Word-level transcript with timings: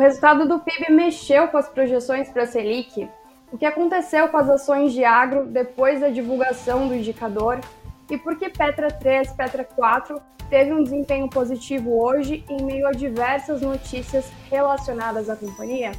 resultado 0.00 0.48
do 0.48 0.58
PIB 0.60 0.92
mexeu 0.92 1.48
com 1.48 1.58
as 1.58 1.68
projeções 1.68 2.28
para 2.28 2.44
a 2.44 2.46
Selic. 2.46 3.08
O 3.52 3.58
que 3.58 3.66
aconteceu 3.66 4.28
com 4.28 4.36
as 4.36 4.48
ações 4.48 4.92
de 4.92 5.04
agro 5.04 5.46
depois 5.46 6.00
da 6.00 6.08
divulgação 6.08 6.88
do 6.88 6.94
indicador 6.94 7.60
e 8.08 8.16
por 8.18 8.36
que 8.36 8.48
Petra 8.48 8.90
3, 8.90 9.32
Petra 9.32 9.64
4 9.64 10.20
teve 10.48 10.72
um 10.72 10.82
desempenho 10.82 11.28
positivo 11.28 12.02
hoje 12.02 12.44
em 12.48 12.62
meio 12.62 12.86
a 12.88 12.92
diversas 12.92 13.60
notícias 13.60 14.30
relacionadas 14.50 15.28
à 15.28 15.36
companhia? 15.36 15.92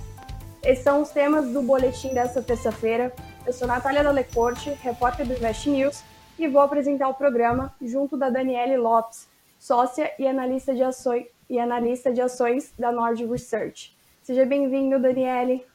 Esses 0.64 0.84
são 0.84 1.02
os 1.02 1.10
temas 1.10 1.52
do 1.52 1.62
boletim 1.62 2.14
desta 2.14 2.42
terça-feira. 2.42 3.14
Eu 3.46 3.54
sou 3.54 3.68
Natália 3.68 4.04
Dalecorte, 4.04 4.70
repórter 4.82 5.26
do 5.26 5.34
Invest 5.34 5.70
News, 5.70 6.04
e 6.38 6.48
vou 6.48 6.62
apresentar 6.62 7.08
o 7.08 7.14
programa 7.14 7.74
junto 7.82 8.18
da 8.18 8.30
Daniele 8.30 8.78
Lopes, 8.78 9.28
sócia 9.58 10.12
e 10.20 10.28
analista 10.28 10.74
de 10.74 10.84
ações, 10.84 11.26
e 11.52 11.60
analista 11.60 12.14
de 12.14 12.22
ações 12.22 12.74
da 12.80 12.94
Nord 12.94 13.26
Research. 13.26 13.94
Seja 14.24 14.46
bem-vindo, 14.46 14.98
Daniele. 14.98 15.66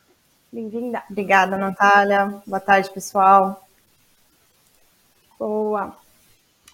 Bem-vinda. 0.51 1.03
Obrigada, 1.11 1.59
Natália. 1.59 2.41
Boa 2.47 2.59
tarde, 2.59 2.89
pessoal. 2.89 3.63
Boa. 5.39 5.95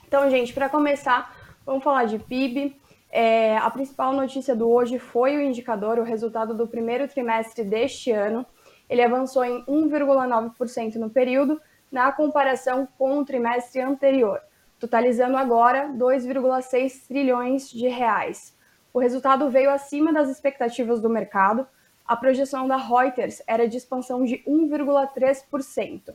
Então, 0.06 0.30
gente, 0.30 0.52
para 0.52 0.69
começar, 0.69 1.37
vamos 1.66 1.83
falar 1.83 2.05
de 2.05 2.16
PIB. 2.16 2.80
É, 3.11 3.56
a 3.56 3.69
principal 3.70 4.12
notícia 4.12 4.55
do 4.55 4.70
hoje 4.70 5.01
foi 5.01 5.37
o 5.37 5.41
indicador, 5.41 5.98
o 5.98 6.05
resultado 6.05 6.55
do 6.55 6.69
primeiro 6.69 7.09
trimestre 7.09 7.64
deste 7.64 8.12
ano. 8.12 8.47
Ele 8.89 9.03
avançou 9.03 9.45
em 9.45 9.64
1,9% 9.64 10.95
no 10.95 11.11
período, 11.11 11.61
na 11.91 12.12
comparação 12.12 12.87
com 12.97 13.19
o 13.19 13.25
trimestre 13.25 13.80
anterior, 13.80 14.41
totalizando 14.78 15.37
agora 15.37 15.89
2,6 15.89 17.09
trilhões 17.09 17.69
de 17.69 17.89
reais. 17.89 18.61
O 18.93 18.98
resultado 18.98 19.48
veio 19.48 19.71
acima 19.71 20.12
das 20.12 20.29
expectativas 20.29 21.01
do 21.01 21.09
mercado. 21.09 21.67
A 22.07 22.17
projeção 22.17 22.69
da 22.69 22.77
Reuters 22.77 23.43
era 23.47 23.69
de 23.69 23.77
expansão 23.77 24.25
de 24.25 24.39
1,3%. 24.47 26.15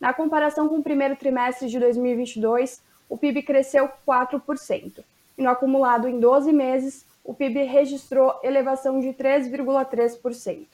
Na 0.00 0.12
comparação 0.12 0.68
com 0.68 0.78
o 0.78 0.82
primeiro 0.82 1.16
trimestre 1.16 1.68
de 1.68 1.78
2022, 1.78 2.82
o 3.08 3.16
PIB 3.16 3.42
cresceu 3.42 3.88
4% 4.06 5.04
e 5.38 5.42
no 5.42 5.50
acumulado 5.50 6.08
em 6.08 6.18
12 6.18 6.52
meses, 6.52 7.06
o 7.24 7.34
PIB 7.34 7.64
registrou 7.64 8.38
elevação 8.42 9.00
de 9.00 9.08
3,3%. 9.08 10.66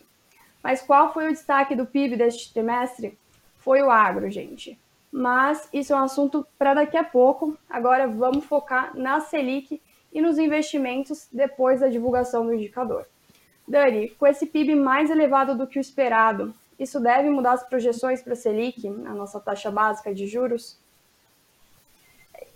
Mas 0.62 0.80
qual 0.80 1.12
foi 1.12 1.28
o 1.28 1.32
destaque 1.32 1.74
do 1.74 1.86
PIB 1.86 2.16
deste 2.16 2.52
trimestre? 2.52 3.18
Foi 3.58 3.82
o 3.82 3.90
agro, 3.90 4.30
gente. 4.30 4.78
Mas 5.10 5.68
isso 5.72 5.92
é 5.92 5.96
um 5.96 6.04
assunto 6.04 6.46
para 6.58 6.74
daqui 6.74 6.96
a 6.96 7.04
pouco. 7.04 7.56
Agora 7.68 8.06
vamos 8.06 8.44
focar 8.44 8.96
na 8.96 9.20
Selic 9.20 9.80
e 10.12 10.20
nos 10.20 10.38
investimentos 10.38 11.26
depois 11.32 11.80
da 11.80 11.88
divulgação 11.88 12.44
do 12.44 12.54
indicador. 12.54 13.06
Dani, 13.66 14.10
com 14.10 14.26
esse 14.26 14.46
PIB 14.46 14.74
mais 14.74 15.10
elevado 15.10 15.56
do 15.56 15.66
que 15.66 15.78
o 15.78 15.80
esperado, 15.80 16.54
isso 16.78 17.00
deve 17.00 17.30
mudar 17.30 17.52
as 17.52 17.62
projeções 17.62 18.22
para 18.22 18.32
a 18.32 18.36
Selic, 18.36 18.86
a 18.86 19.14
nossa 19.14 19.38
taxa 19.40 19.70
básica 19.70 20.14
de 20.14 20.26
juros? 20.26 20.78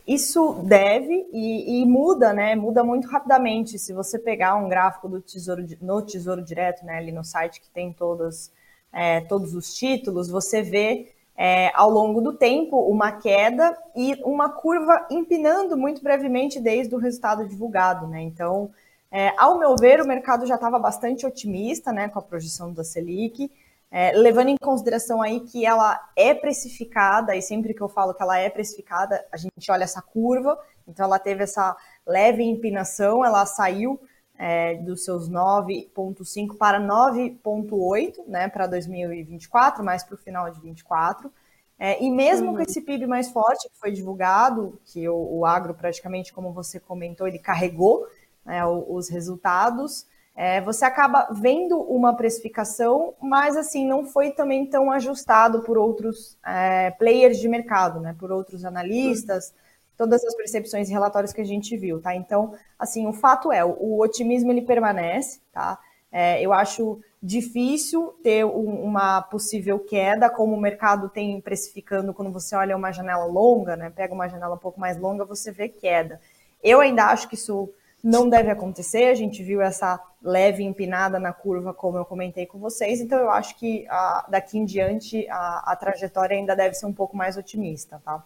Isso 0.06 0.62
deve 0.64 1.26
e, 1.32 1.80
e, 1.80 1.84
muda, 1.84 2.32
né? 2.32 2.54
Muda 2.54 2.84
muito 2.84 3.08
rapidamente. 3.08 3.78
Se 3.78 3.92
você 3.92 4.18
pegar 4.18 4.54
um 4.54 4.68
gráfico 4.68 5.08
do 5.08 5.20
Tesouro 5.20 5.66
no 5.80 6.02
Tesouro 6.02 6.42
Direto, 6.42 6.84
né, 6.84 6.98
ali 6.98 7.10
no 7.10 7.24
site 7.24 7.60
que 7.60 7.68
tem 7.70 7.92
todos, 7.92 8.52
é, 8.92 9.20
todos 9.22 9.52
os 9.54 9.74
títulos, 9.74 10.28
você 10.28 10.62
vê 10.62 11.12
é, 11.36 11.70
ao 11.74 11.90
longo 11.90 12.20
do 12.20 12.32
tempo 12.32 12.80
uma 12.88 13.12
queda 13.12 13.76
e 13.94 14.18
uma 14.24 14.48
curva 14.48 15.06
empinando 15.10 15.76
muito 15.76 16.02
brevemente 16.02 16.58
desde 16.58 16.94
o 16.94 16.98
resultado 16.98 17.46
divulgado, 17.46 18.06
né? 18.06 18.22
Então, 18.22 18.70
é, 19.10 19.32
ao 19.36 19.58
meu 19.58 19.76
ver, 19.76 20.00
o 20.00 20.06
mercado 20.06 20.46
já 20.46 20.54
estava 20.54 20.78
bastante 20.78 21.26
otimista, 21.26 21.92
né, 21.92 22.08
com 22.08 22.18
a 22.18 22.22
projeção 22.22 22.72
da 22.72 22.82
Selic. 22.82 23.50
É, 23.90 24.12
levando 24.12 24.48
em 24.48 24.56
consideração 24.56 25.22
aí 25.22 25.40
que 25.40 25.64
ela 25.64 25.98
é 26.16 26.34
precificada, 26.34 27.36
e 27.36 27.40
sempre 27.40 27.72
que 27.72 27.80
eu 27.80 27.88
falo 27.88 28.12
que 28.12 28.22
ela 28.22 28.36
é 28.36 28.50
precificada, 28.50 29.24
a 29.30 29.36
gente 29.36 29.70
olha 29.70 29.84
essa 29.84 30.02
curva, 30.02 30.58
então 30.88 31.06
ela 31.06 31.18
teve 31.18 31.44
essa 31.44 31.76
leve 32.04 32.42
empinação, 32.42 33.24
ela 33.24 33.46
saiu 33.46 34.00
é, 34.38 34.74
dos 34.76 35.04
seus 35.04 35.30
9,5 35.30 36.56
para 36.56 36.80
9,8 36.80 38.26
né, 38.26 38.48
para 38.48 38.66
2024, 38.66 39.84
mais 39.84 40.02
para 40.04 40.14
o 40.14 40.18
final 40.18 40.44
de 40.46 40.60
2024. 40.60 41.32
É, 41.78 42.02
e 42.02 42.10
mesmo 42.10 42.50
uhum. 42.50 42.56
com 42.56 42.62
esse 42.62 42.80
PIB 42.80 43.06
mais 43.06 43.30
forte 43.30 43.68
que 43.68 43.78
foi 43.78 43.92
divulgado, 43.92 44.78
que 44.84 45.08
o, 45.08 45.38
o 45.38 45.46
agro 45.46 45.74
praticamente, 45.74 46.32
como 46.32 46.52
você 46.52 46.80
comentou, 46.80 47.28
ele 47.28 47.38
carregou 47.38 48.06
né, 48.44 48.64
os 48.64 49.08
resultados, 49.08 50.06
é, 50.36 50.60
você 50.60 50.84
acaba 50.84 51.28
vendo 51.32 51.78
uma 51.80 52.14
precificação, 52.14 53.14
mas 53.20 53.56
assim 53.56 53.86
não 53.86 54.04
foi 54.04 54.30
também 54.30 54.66
tão 54.66 54.90
ajustado 54.90 55.62
por 55.62 55.78
outros 55.78 56.36
é, 56.46 56.90
players 56.90 57.38
de 57.38 57.48
mercado, 57.48 58.00
né? 58.00 58.14
Por 58.18 58.30
outros 58.30 58.62
analistas, 58.62 59.54
todas 59.96 60.24
as 60.24 60.34
percepções 60.34 60.88
e 60.88 60.92
relatórios 60.92 61.32
que 61.32 61.40
a 61.40 61.44
gente 61.44 61.76
viu, 61.76 62.00
tá? 62.00 62.14
Então, 62.14 62.54
assim, 62.78 63.06
o 63.06 63.12
fato 63.12 63.50
é, 63.50 63.64
o, 63.64 64.00
otimismo 64.00 64.52
ele 64.52 64.62
permanece, 64.62 65.40
tá? 65.52 65.78
É, 66.12 66.40
eu 66.40 66.52
acho 66.52 67.00
difícil 67.22 68.14
ter 68.22 68.44
um, 68.44 68.84
uma 68.84 69.22
possível 69.22 69.78
queda, 69.78 70.30
como 70.30 70.54
o 70.54 70.60
mercado 70.60 71.08
tem 71.08 71.40
precificando 71.40 72.14
quando 72.14 72.32
você 72.32 72.54
olha 72.54 72.76
uma 72.76 72.92
janela 72.92 73.24
longa, 73.24 73.76
né? 73.76 73.90
Pega 73.90 74.14
uma 74.14 74.28
janela 74.28 74.54
um 74.54 74.58
pouco 74.58 74.78
mais 74.78 74.98
longa, 74.98 75.24
você 75.24 75.50
vê 75.50 75.68
queda. 75.68 76.20
Eu 76.62 76.80
ainda 76.80 77.06
acho 77.06 77.28
que 77.28 77.34
isso 77.34 77.68
não 78.02 78.28
deve 78.28 78.50
acontecer. 78.50 79.08
A 79.08 79.14
gente 79.14 79.42
viu 79.42 79.60
essa 79.60 80.00
leve 80.22 80.62
empinada 80.62 81.18
na 81.18 81.32
curva, 81.32 81.74
como 81.74 81.98
eu 81.98 82.04
comentei 82.04 82.46
com 82.46 82.58
vocês, 82.58 83.00
então 83.00 83.18
eu 83.18 83.30
acho 83.30 83.56
que 83.56 83.86
a, 83.88 84.26
daqui 84.28 84.58
em 84.58 84.64
diante 84.64 85.26
a, 85.28 85.72
a, 85.72 85.76
trajetória 85.76 86.36
ainda 86.36 86.54
deve 86.54 86.74
ser 86.74 86.86
um 86.86 86.92
pouco 86.92 87.16
mais 87.16 87.36
otimista, 87.36 88.00
tá? 88.04 88.22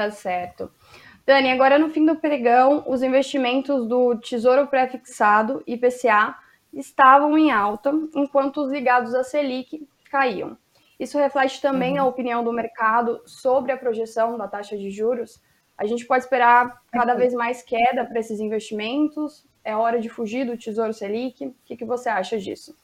Tá 0.00 0.10
certo. 0.10 0.70
Dani, 1.26 1.50
agora 1.50 1.78
no 1.78 1.90
fim 1.90 2.06
do 2.06 2.16
pregão, 2.16 2.84
os 2.86 3.02
investimentos 3.02 3.86
do 3.86 4.16
Tesouro 4.16 4.66
Prefixado, 4.66 5.62
IPCA, 5.66 6.34
estavam 6.72 7.36
em 7.36 7.50
alta, 7.50 7.92
enquanto 8.14 8.62
os 8.62 8.70
ligados 8.70 9.14
à 9.14 9.22
Selic 9.22 9.86
caíam. 10.10 10.56
Isso 10.98 11.18
reflete 11.18 11.60
também 11.60 11.98
uhum. 11.98 12.06
a 12.06 12.08
opinião 12.08 12.42
do 12.42 12.52
mercado 12.52 13.20
sobre 13.26 13.72
a 13.72 13.76
projeção 13.76 14.38
da 14.38 14.48
taxa 14.48 14.76
de 14.76 14.90
juros 14.90 15.40
a 15.80 15.86
gente 15.86 16.04
pode 16.04 16.24
esperar 16.24 16.78
cada 16.92 17.14
vez 17.14 17.32
mais 17.32 17.62
queda 17.62 18.04
para 18.04 18.20
esses 18.20 18.38
investimentos? 18.38 19.46
É 19.64 19.74
hora 19.74 19.98
de 19.98 20.10
fugir 20.10 20.44
do 20.44 20.58
Tesouro 20.58 20.92
Selic? 20.92 21.46
O 21.46 21.54
que, 21.64 21.74
que 21.74 21.86
você 21.86 22.10
acha 22.10 22.38
disso? 22.38 22.76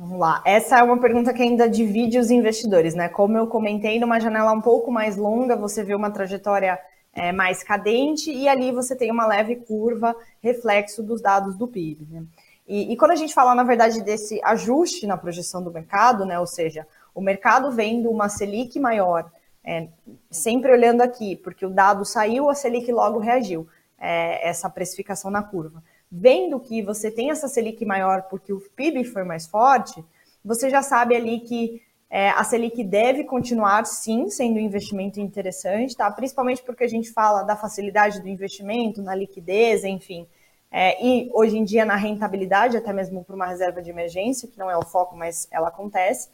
Vamos 0.00 0.18
lá. 0.18 0.42
Essa 0.46 0.78
é 0.78 0.82
uma 0.82 0.98
pergunta 0.98 1.30
que 1.30 1.42
ainda 1.42 1.68
divide 1.68 2.18
os 2.18 2.30
investidores, 2.30 2.94
né? 2.94 3.06
Como 3.06 3.36
eu 3.36 3.46
comentei, 3.46 4.00
numa 4.00 4.18
janela 4.18 4.50
um 4.50 4.60
pouco 4.62 4.90
mais 4.90 5.14
longa, 5.14 5.54
você 5.54 5.84
vê 5.84 5.94
uma 5.94 6.10
trajetória 6.10 6.80
é, 7.12 7.32
mais 7.32 7.62
cadente 7.62 8.32
e 8.32 8.48
ali 8.48 8.72
você 8.72 8.96
tem 8.96 9.10
uma 9.10 9.26
leve 9.26 9.56
curva, 9.56 10.16
reflexo 10.42 11.02
dos 11.02 11.20
dados 11.20 11.54
do 11.54 11.68
PIB. 11.68 12.08
Né? 12.10 12.24
E, 12.66 12.90
e, 12.90 12.96
quando 12.96 13.10
a 13.10 13.14
gente 13.14 13.34
fala, 13.34 13.54
na 13.54 13.62
verdade, 13.62 14.00
desse 14.00 14.40
ajuste 14.42 15.06
na 15.06 15.18
projeção 15.18 15.62
do 15.62 15.70
mercado, 15.70 16.24
né? 16.24 16.40
Ou 16.40 16.46
seja, 16.46 16.86
o 17.14 17.20
mercado 17.20 17.70
vendo 17.70 18.10
uma 18.10 18.30
Selic 18.30 18.80
maior 18.80 19.30
é, 19.62 19.86
sempre 20.30 20.72
olhando 20.72 21.02
aqui, 21.02 21.36
porque 21.36 21.66
o 21.66 21.70
dado 21.70 22.06
saiu, 22.06 22.48
a 22.48 22.54
Selic 22.54 22.90
logo 22.90 23.18
reagiu, 23.18 23.68
é, 23.98 24.48
essa 24.48 24.70
precificação 24.70 25.30
na 25.30 25.42
curva. 25.42 25.82
Vendo 26.10 26.58
que 26.58 26.82
você 26.82 27.10
tem 27.10 27.30
essa 27.30 27.48
Selic 27.48 27.84
maior 27.84 28.22
porque 28.22 28.52
o 28.52 28.60
PIB 28.60 29.04
foi 29.04 29.22
mais 29.22 29.46
forte, 29.46 30.04
você 30.44 30.68
já 30.68 30.82
sabe 30.82 31.14
ali 31.14 31.40
que 31.40 31.82
é, 32.08 32.30
a 32.30 32.42
Selic 32.42 32.82
deve 32.82 33.24
continuar, 33.24 33.86
sim, 33.86 34.28
sendo 34.28 34.56
um 34.56 34.60
investimento 34.60 35.20
interessante, 35.20 35.96
tá? 35.96 36.10
principalmente 36.10 36.62
porque 36.62 36.82
a 36.82 36.88
gente 36.88 37.12
fala 37.12 37.42
da 37.42 37.54
facilidade 37.54 38.20
do 38.20 38.28
investimento, 38.28 39.02
na 39.02 39.14
liquidez, 39.14 39.84
enfim. 39.84 40.26
É, 40.72 41.04
e 41.04 41.30
hoje 41.32 41.58
em 41.58 41.64
dia 41.64 41.84
na 41.84 41.96
rentabilidade, 41.96 42.76
até 42.76 42.92
mesmo 42.92 43.24
para 43.24 43.36
uma 43.36 43.46
reserva 43.46 43.80
de 43.80 43.90
emergência, 43.90 44.48
que 44.48 44.58
não 44.58 44.70
é 44.70 44.76
o 44.76 44.84
foco, 44.84 45.16
mas 45.16 45.46
ela 45.50 45.68
acontece. 45.68 46.28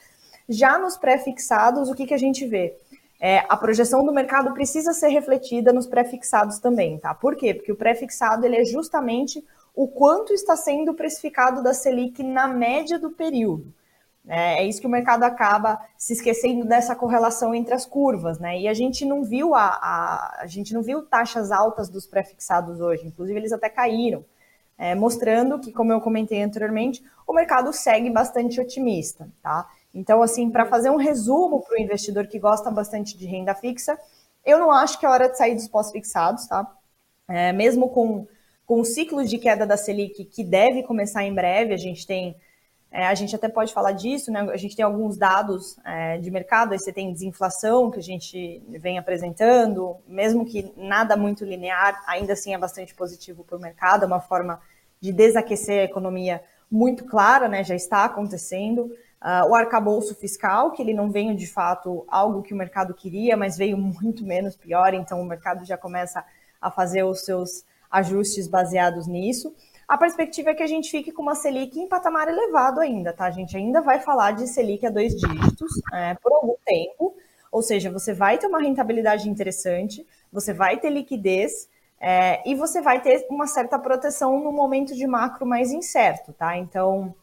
Já 0.48 0.78
nos 0.78 0.96
pré-fixados, 0.96 1.90
o 1.90 1.94
que, 1.94 2.06
que 2.06 2.14
a 2.14 2.18
gente 2.18 2.46
vê? 2.46 2.76
é, 3.20 3.44
a 3.48 3.56
projeção 3.56 4.04
do 4.04 4.12
mercado 4.12 4.52
precisa 4.52 4.92
ser 4.92 5.08
refletida 5.08 5.72
nos 5.72 5.86
pré-fixados 5.86 6.58
também, 6.58 6.98
tá? 6.98 7.14
Por 7.14 7.34
quê? 7.34 7.54
Porque 7.54 7.72
o 7.72 7.76
pré-fixado 7.76 8.44
ele 8.44 8.56
é 8.56 8.64
justamente 8.64 9.44
o 9.76 9.86
quanto 9.86 10.32
está 10.32 10.56
sendo 10.56 10.94
precificado 10.94 11.62
da 11.62 11.74
Selic 11.74 12.22
na 12.22 12.48
média 12.48 12.98
do 12.98 13.10
período. 13.10 13.72
É, 14.26 14.62
é 14.62 14.64
isso 14.66 14.80
que 14.80 14.86
o 14.86 14.90
mercado 14.90 15.22
acaba 15.22 15.78
se 15.98 16.14
esquecendo 16.14 16.64
dessa 16.64 16.96
correlação 16.96 17.54
entre 17.54 17.74
as 17.74 17.84
curvas, 17.84 18.38
né? 18.38 18.58
E 18.58 18.66
a 18.66 18.74
gente 18.74 19.04
não 19.04 19.22
viu 19.22 19.54
a, 19.54 19.66
a, 19.66 20.38
a 20.40 20.46
gente 20.46 20.72
não 20.72 20.82
viu 20.82 21.02
taxas 21.02 21.52
altas 21.52 21.90
dos 21.90 22.06
pré-fixados 22.06 22.80
hoje, 22.80 23.06
inclusive 23.06 23.38
eles 23.38 23.52
até 23.52 23.68
caíram, 23.68 24.24
é, 24.78 24.94
mostrando 24.94 25.60
que, 25.60 25.70
como 25.70 25.92
eu 25.92 26.00
comentei 26.00 26.42
anteriormente, 26.42 27.04
o 27.26 27.34
mercado 27.34 27.70
segue 27.72 28.08
bastante 28.10 28.58
otimista, 28.58 29.28
tá? 29.42 29.68
Então, 29.94 30.22
assim, 30.22 30.50
para 30.50 30.64
fazer 30.66 30.90
um 30.90 30.96
resumo 30.96 31.60
para 31.60 31.78
o 31.78 31.80
investidor 31.80 32.26
que 32.26 32.38
gosta 32.38 32.70
bastante 32.70 33.16
de 33.16 33.26
renda 33.26 33.54
fixa, 33.54 33.98
eu 34.44 34.58
não 34.58 34.70
acho 34.70 34.98
que 34.98 35.04
é 35.04 35.08
hora 35.08 35.28
de 35.28 35.36
sair 35.36 35.54
dos 35.54 35.68
pós-fixados, 35.68 36.46
tá? 36.46 36.66
É, 37.28 37.52
mesmo 37.52 37.90
com 37.90 38.26
com 38.66 38.80
o 38.80 38.84
ciclo 38.84 39.24
de 39.24 39.38
queda 39.38 39.64
da 39.64 39.76
Selic 39.76 40.24
que 40.24 40.44
deve 40.44 40.82
começar 40.82 41.22
em 41.22 41.32
breve, 41.32 41.72
a 41.72 41.78
gente 41.78 42.06
tem 42.06 42.36
é, 42.90 43.06
a 43.06 43.14
gente 43.14 43.34
até 43.34 43.48
pode 43.48 43.74
falar 43.74 43.92
disso, 43.92 44.30
né? 44.30 44.40
A 44.40 44.56
gente 44.56 44.74
tem 44.74 44.84
alguns 44.84 45.18
dados 45.18 45.76
é, 45.84 46.18
de 46.18 46.30
mercado, 46.30 46.72
aí 46.72 46.78
você 46.78 46.92
tem 46.92 47.12
desinflação 47.12 47.90
que 47.90 47.98
a 47.98 48.02
gente 48.02 48.62
vem 48.68 48.96
apresentando, 48.96 49.96
mesmo 50.06 50.46
que 50.46 50.72
nada 50.76 51.16
muito 51.16 51.44
linear, 51.44 52.02
ainda 52.06 52.32
assim 52.32 52.54
é 52.54 52.58
bastante 52.58 52.94
positivo 52.94 53.44
para 53.44 53.58
o 53.58 53.60
mercado, 53.60 54.04
é 54.04 54.06
uma 54.06 54.20
forma 54.20 54.60
de 55.00 55.12
desaquecer 55.12 55.80
a 55.80 55.84
economia 55.84 56.42
muito 56.70 57.04
clara, 57.04 57.48
né? 57.48 57.62
Já 57.62 57.74
está 57.74 58.04
acontecendo. 58.04 58.90
Uh, 59.22 59.50
o 59.50 59.54
arcabouço 59.54 60.14
fiscal, 60.14 60.70
que 60.70 60.80
ele 60.80 60.94
não 60.94 61.10
veio 61.10 61.34
de 61.34 61.46
fato 61.46 62.06
algo 62.08 62.42
que 62.42 62.54
o 62.54 62.56
mercado 62.56 62.94
queria, 62.94 63.36
mas 63.36 63.58
veio 63.58 63.76
muito 63.76 64.24
menos 64.24 64.56
pior, 64.56 64.94
então 64.94 65.20
o 65.20 65.24
mercado 65.24 65.64
já 65.64 65.76
começa 65.76 66.24
a 66.60 66.70
fazer 66.70 67.02
os 67.02 67.20
seus 67.24 67.64
ajustes 67.90 68.48
baseados 68.48 69.06
nisso. 69.06 69.54
A 69.88 69.96
perspectiva 69.96 70.50
é 70.50 70.54
que 70.54 70.62
a 70.62 70.66
gente 70.66 70.90
fique 70.90 71.12
com 71.12 71.22
uma 71.22 71.34
Selic 71.34 71.78
em 71.78 71.88
patamar 71.88 72.26
elevado 72.28 72.80
ainda, 72.80 73.12
tá? 73.12 73.26
A 73.26 73.30
gente 73.30 73.56
ainda 73.56 73.80
vai 73.80 74.00
falar 74.00 74.32
de 74.32 74.46
Selic 74.48 74.84
a 74.84 74.90
dois 74.90 75.14
dígitos 75.14 75.70
é, 75.92 76.14
por 76.14 76.32
algum 76.32 76.56
tempo, 76.64 77.16
ou 77.52 77.62
seja, 77.62 77.90
você 77.90 78.12
vai 78.12 78.36
ter 78.36 78.48
uma 78.48 78.60
rentabilidade 78.60 79.28
interessante, 79.28 80.04
você 80.32 80.52
vai 80.52 80.78
ter 80.78 80.90
liquidez 80.90 81.68
é, 82.00 82.42
e 82.48 82.54
você 82.54 82.80
vai 82.80 83.00
ter 83.00 83.26
uma 83.30 83.46
certa 83.46 83.78
proteção 83.78 84.42
no 84.42 84.50
momento 84.50 84.94
de 84.94 85.06
macro 85.06 85.46
mais 85.46 85.70
incerto, 85.70 86.32
tá? 86.32 86.56
Então, 86.56 87.14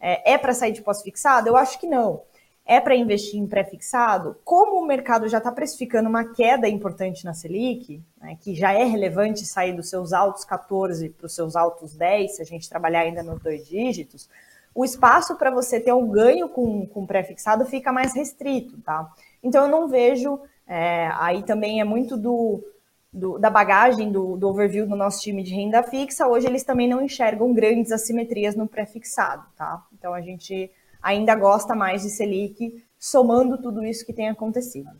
é, 0.00 0.34
é 0.34 0.38
para 0.38 0.54
sair 0.54 0.72
de 0.72 0.80
pós-fixado? 0.80 1.48
Eu 1.48 1.56
acho 1.56 1.78
que 1.78 1.86
não 1.86 2.22
é 2.64 2.80
para 2.80 2.94
investir 2.94 3.40
em 3.40 3.46
pré-fixado, 3.46 4.36
como 4.44 4.80
o 4.80 4.86
mercado 4.86 5.28
já 5.28 5.38
está 5.38 5.50
precificando 5.50 6.08
uma 6.08 6.24
queda 6.24 6.68
importante 6.68 7.24
na 7.24 7.34
Selic, 7.34 8.00
né, 8.20 8.38
que 8.40 8.54
já 8.54 8.72
é 8.72 8.84
relevante 8.84 9.44
sair 9.44 9.72
dos 9.72 9.90
seus 9.90 10.12
altos 10.12 10.44
14 10.44 11.08
para 11.10 11.26
os 11.26 11.34
seus 11.34 11.56
altos 11.56 11.94
10, 11.94 12.36
se 12.36 12.42
a 12.42 12.44
gente 12.44 12.68
trabalhar 12.68 13.00
ainda 13.00 13.22
nos 13.22 13.40
dois 13.40 13.66
dígitos, 13.66 14.28
o 14.74 14.84
espaço 14.84 15.36
para 15.36 15.50
você 15.50 15.80
ter 15.80 15.92
um 15.92 16.08
ganho 16.08 16.48
com, 16.48 16.86
com 16.86 17.06
pré-fixado 17.06 17.66
fica 17.66 17.92
mais 17.92 18.14
restrito, 18.14 18.80
tá? 18.80 19.12
Então 19.42 19.64
eu 19.64 19.70
não 19.70 19.88
vejo, 19.88 20.40
é, 20.66 21.10
aí 21.18 21.42
também 21.42 21.80
é 21.80 21.84
muito 21.84 22.16
do, 22.16 22.64
do 23.12 23.38
da 23.38 23.50
bagagem 23.50 24.10
do, 24.10 24.36
do, 24.36 24.48
overview 24.48 24.86
do 24.86 24.96
nosso 24.96 25.20
time 25.20 25.42
de 25.42 25.52
renda 25.52 25.82
fixa, 25.82 26.26
hoje 26.26 26.46
eles 26.46 26.62
também 26.62 26.88
não 26.88 27.02
enxergam 27.02 27.52
grandes 27.52 27.92
assimetrias 27.92 28.54
no 28.54 28.66
pré-fixado, 28.66 29.44
tá? 29.56 29.84
Então 29.92 30.14
a 30.14 30.20
gente 30.22 30.70
ainda 31.02 31.34
gosta 31.34 31.74
mais 31.74 32.02
de 32.02 32.10
Selic, 32.10 32.82
somando 32.98 33.60
tudo 33.60 33.84
isso 33.84 34.06
que 34.06 34.12
tem 34.12 34.28
acontecido. 34.28 34.90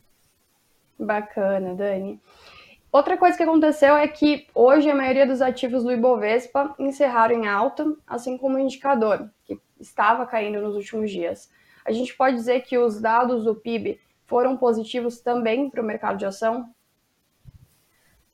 Bacana, 0.98 1.74
Dani. 1.74 2.20
Outra 2.90 3.16
coisa 3.16 3.36
que 3.36 3.42
aconteceu 3.42 3.96
é 3.96 4.06
que 4.06 4.46
hoje 4.54 4.90
a 4.90 4.94
maioria 4.94 5.26
dos 5.26 5.40
ativos 5.40 5.82
do 5.82 5.92
Ibovespa 5.92 6.74
encerraram 6.78 7.34
em 7.36 7.48
alta, 7.48 7.86
assim 8.06 8.36
como 8.36 8.56
o 8.56 8.58
indicador, 8.58 9.30
que 9.44 9.58
estava 9.80 10.26
caindo 10.26 10.60
nos 10.60 10.76
últimos 10.76 11.10
dias. 11.10 11.50
A 11.84 11.92
gente 11.92 12.14
pode 12.14 12.36
dizer 12.36 12.60
que 12.62 12.76
os 12.76 13.00
dados 13.00 13.44
do 13.44 13.54
PIB 13.54 13.98
foram 14.26 14.56
positivos 14.56 15.20
também 15.20 15.70
para 15.70 15.80
o 15.80 15.84
mercado 15.84 16.18
de 16.18 16.26
ação? 16.26 16.68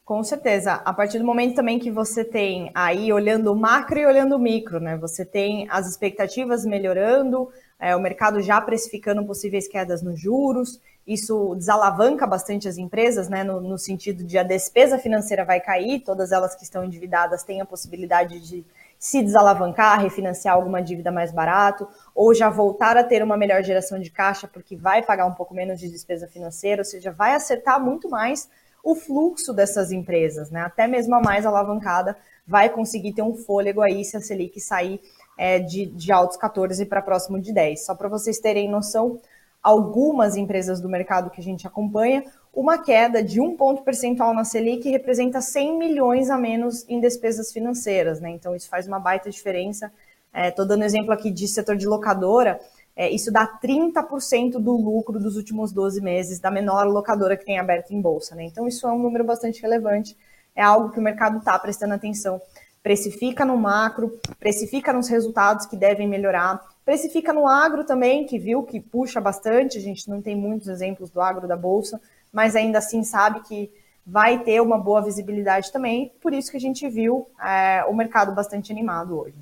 Com 0.09 0.25
certeza. 0.25 0.81
A 0.87 0.95
partir 0.95 1.19
do 1.19 1.25
momento 1.27 1.55
também 1.55 1.79
que 1.79 1.91
você 1.91 2.25
tem 2.25 2.71
aí 2.75 3.13
olhando 3.13 3.53
o 3.53 3.55
macro 3.55 3.99
e 3.99 4.07
olhando 4.07 4.37
o 4.37 4.39
micro, 4.39 4.81
né? 4.81 4.97
Você 4.97 5.23
tem 5.23 5.67
as 5.69 5.87
expectativas 5.87 6.65
melhorando, 6.65 7.51
é, 7.79 7.95
o 7.95 8.01
mercado 8.01 8.41
já 8.41 8.59
precificando 8.59 9.23
possíveis 9.27 9.69
quedas 9.69 10.01
nos 10.01 10.19
juros. 10.19 10.81
Isso 11.07 11.55
desalavanca 11.57 12.27
bastante 12.27 12.67
as 12.67 12.79
empresas, 12.79 13.29
né? 13.29 13.45
No, 13.45 13.61
no 13.61 13.77
sentido 13.77 14.25
de 14.25 14.39
a 14.39 14.43
despesa 14.43 14.97
financeira 14.99 15.45
vai 15.45 15.61
cair, 15.61 16.01
todas 16.01 16.33
elas 16.33 16.55
que 16.55 16.65
estão 16.65 16.83
endividadas 16.83 17.43
têm 17.43 17.61
a 17.61 17.67
possibilidade 17.67 18.41
de 18.41 18.65
se 18.99 19.23
desalavancar, 19.23 20.01
refinanciar 20.01 20.55
alguma 20.55 20.81
dívida 20.83 21.13
mais 21.13 21.33
barato, 21.33 21.87
ou 22.15 22.33
já 22.33 22.49
voltar 22.49 22.97
a 22.97 23.05
ter 23.05 23.23
uma 23.23 23.37
melhor 23.37 23.63
geração 23.63 23.99
de 24.01 24.11
caixa 24.11 24.49
porque 24.49 24.75
vai 24.75 25.03
pagar 25.03 25.27
um 25.27 25.35
pouco 25.35 25.53
menos 25.53 25.79
de 25.79 25.91
despesa 25.91 26.27
financeira, 26.27 26.81
ou 26.81 26.87
seja, 26.87 27.13
vai 27.13 27.35
acertar 27.35 27.79
muito 27.79 28.09
mais 28.09 28.49
o 28.91 28.95
fluxo 28.95 29.53
dessas 29.53 29.93
empresas, 29.93 30.51
né? 30.51 30.63
Até 30.63 30.87
mesmo 30.87 31.15
a 31.15 31.21
mais 31.21 31.45
alavancada 31.45 32.17
vai 32.47 32.71
conseguir 32.71 33.13
ter 33.13 33.21
um 33.21 33.35
fôlego 33.35 33.83
aí 33.83 34.03
se 34.03 34.17
a 34.17 34.21
Selic 34.21 34.59
sair 34.59 34.99
é, 35.37 35.59
de, 35.59 35.85
de 35.85 36.11
altos 36.11 36.39
14 36.39 36.87
para 36.87 37.03
próximo 37.03 37.39
de 37.39 37.53
10. 37.53 37.85
Só 37.85 37.95
para 37.95 38.09
vocês 38.09 38.39
terem 38.39 38.67
noção, 38.67 39.21
algumas 39.63 40.37
empresas 40.37 40.81
do 40.81 40.89
mercado 40.89 41.29
que 41.29 41.39
a 41.39 41.45
gente 41.45 41.67
acompanha, 41.67 42.25
uma 42.51 42.79
queda 42.79 43.23
de 43.23 43.43
um 43.43 43.55
ponto 43.55 43.83
percentual 43.83 44.33
na 44.33 44.43
Selic 44.43 44.89
representa 44.89 45.43
100 45.43 45.79
milhões 45.79 46.31
a 46.31 46.39
menos 46.39 46.89
em 46.89 46.99
despesas 46.99 47.53
financeiras, 47.53 48.21
né? 48.21 48.31
Então 48.31 48.57
isso 48.57 48.71
faz 48.71 48.89
uma 48.89 48.99
baita 48.99 49.29
diferença. 49.29 49.93
Estou 50.35 50.65
é, 50.65 50.69
dando 50.69 50.83
exemplo 50.83 51.13
aqui 51.13 51.31
de 51.31 51.47
setor 51.47 51.77
de 51.77 51.87
locadora, 51.87 52.59
é, 52.99 53.09
isso 53.09 53.31
dá 53.31 53.47
30% 53.47 54.59
do 54.59 54.73
lucro 54.73 55.21
dos 55.21 55.37
últimos 55.37 55.71
12 55.71 56.01
meses 56.01 56.41
da 56.41 56.51
menor 56.51 56.85
locadora 56.85 57.37
que 57.37 57.45
tem 57.45 57.57
aberto 57.57 57.93
em 57.93 58.01
bolsa. 58.01 58.35
Né? 58.35 58.43
Então, 58.43 58.67
isso 58.67 58.89
é 58.89 58.93
um 58.93 58.99
número 58.99 59.23
bastante 59.23 59.63
relevante, 59.63 60.17
é 60.55 60.63
algo 60.63 60.91
que 60.91 60.99
o 60.99 61.03
mercado 61.03 61.39
está 61.39 61.57
prestando 61.61 61.95
atenção. 61.95 62.43
Precifica 62.83 63.45
no 63.45 63.57
macro, 63.57 64.19
precifica 64.41 64.93
nos 64.93 65.07
resultados 65.07 65.65
que 65.65 65.77
devem 65.77 66.09
melhorar, 66.09 66.61
precifica 66.85 67.33
no 67.33 67.47
agro 67.47 67.85
também, 67.85 68.27
que 68.27 68.37
viu 68.37 68.65
que 68.65 68.81
puxa 68.81 69.21
bastante, 69.21 69.79
a 69.79 69.81
gente 69.81 70.11
não 70.11 70.21
tem 70.21 70.35
muitos 70.35 70.67
exemplos 70.67 71.09
do 71.09 71.21
agro 71.21 71.47
da 71.47 71.57
bolsa, 71.57 72.01
mas 72.33 72.57
ainda 72.57 72.79
assim 72.79 73.05
sabe 73.05 73.43
que 73.43 73.71
vai 74.05 74.43
ter 74.43 74.61
uma 74.61 74.77
boa 74.77 75.03
visibilidade 75.03 75.71
também, 75.71 76.13
por 76.21 76.33
isso 76.33 76.51
que 76.51 76.57
a 76.57 76.61
gente 76.61 76.89
viu 76.89 77.29
é, 77.41 77.85
o 77.85 77.95
mercado 77.95 78.35
bastante 78.35 78.73
animado 78.73 79.21
hoje. 79.21 79.37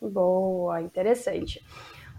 Boa, 0.00 0.80
interessante. 0.82 1.62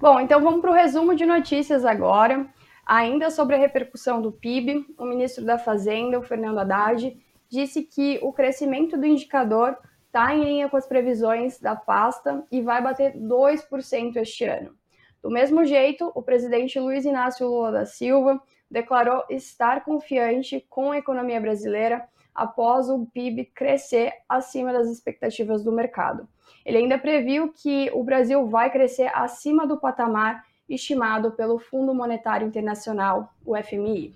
Bom, 0.02 0.18
então 0.22 0.42
vamos 0.42 0.62
para 0.62 0.72
o 0.72 0.74
resumo 0.74 1.14
de 1.14 1.26
notícias 1.26 1.84
agora. 1.84 2.48
Ainda 2.86 3.30
sobre 3.30 3.58
a 3.58 3.60
repercussão 3.60 4.22
do 4.22 4.32
PIB, 4.32 4.86
o 4.98 5.04
ministro 5.04 5.44
da 5.44 5.58
Fazenda, 5.58 6.18
o 6.18 6.24
Fernando 6.24 6.58
Haddad, 6.58 7.18
disse 7.50 7.84
que 7.84 8.18
o 8.22 8.32
crescimento 8.32 8.96
do 8.96 9.06
indicador 9.06 9.78
está 10.06 10.34
em 10.34 10.42
linha 10.42 10.70
com 10.70 10.78
as 10.78 10.88
previsões 10.88 11.60
da 11.60 11.76
pasta 11.76 12.46
e 12.50 12.62
vai 12.62 12.82
bater 12.82 13.14
2% 13.14 14.16
este 14.16 14.46
ano. 14.46 14.74
Do 15.22 15.30
mesmo 15.30 15.66
jeito, 15.66 16.10
o 16.16 16.24
presidente 16.24 16.80
Luiz 16.80 17.04
Inácio 17.04 17.46
Lula 17.46 17.70
da 17.70 17.86
Silva 17.86 18.42
declarou 18.72 19.26
estar 19.30 19.84
confiante 19.84 20.66
com 20.70 20.92
a 20.94 20.98
economia 20.98 21.42
brasileira 21.42 22.08
após 22.40 22.90
o 22.90 23.06
PIB 23.08 23.46
crescer 23.54 24.14
acima 24.28 24.72
das 24.72 24.90
expectativas 24.90 25.64
do 25.64 25.72
mercado. 25.72 26.28
Ele 26.66 26.78
ainda 26.78 26.98
previu 26.98 27.52
que 27.52 27.90
o 27.94 28.04
Brasil 28.04 28.48
vai 28.48 28.72
crescer 28.72 29.12
acima 29.14 29.68
do 29.68 29.78
patamar 29.78 30.46
estimado 30.70 31.32
pelo 31.32 31.60
Fundo 31.60 31.94
Monetário 31.94 32.48
Internacional, 32.48 33.34
o 33.46 33.58
FMI. 33.58 34.14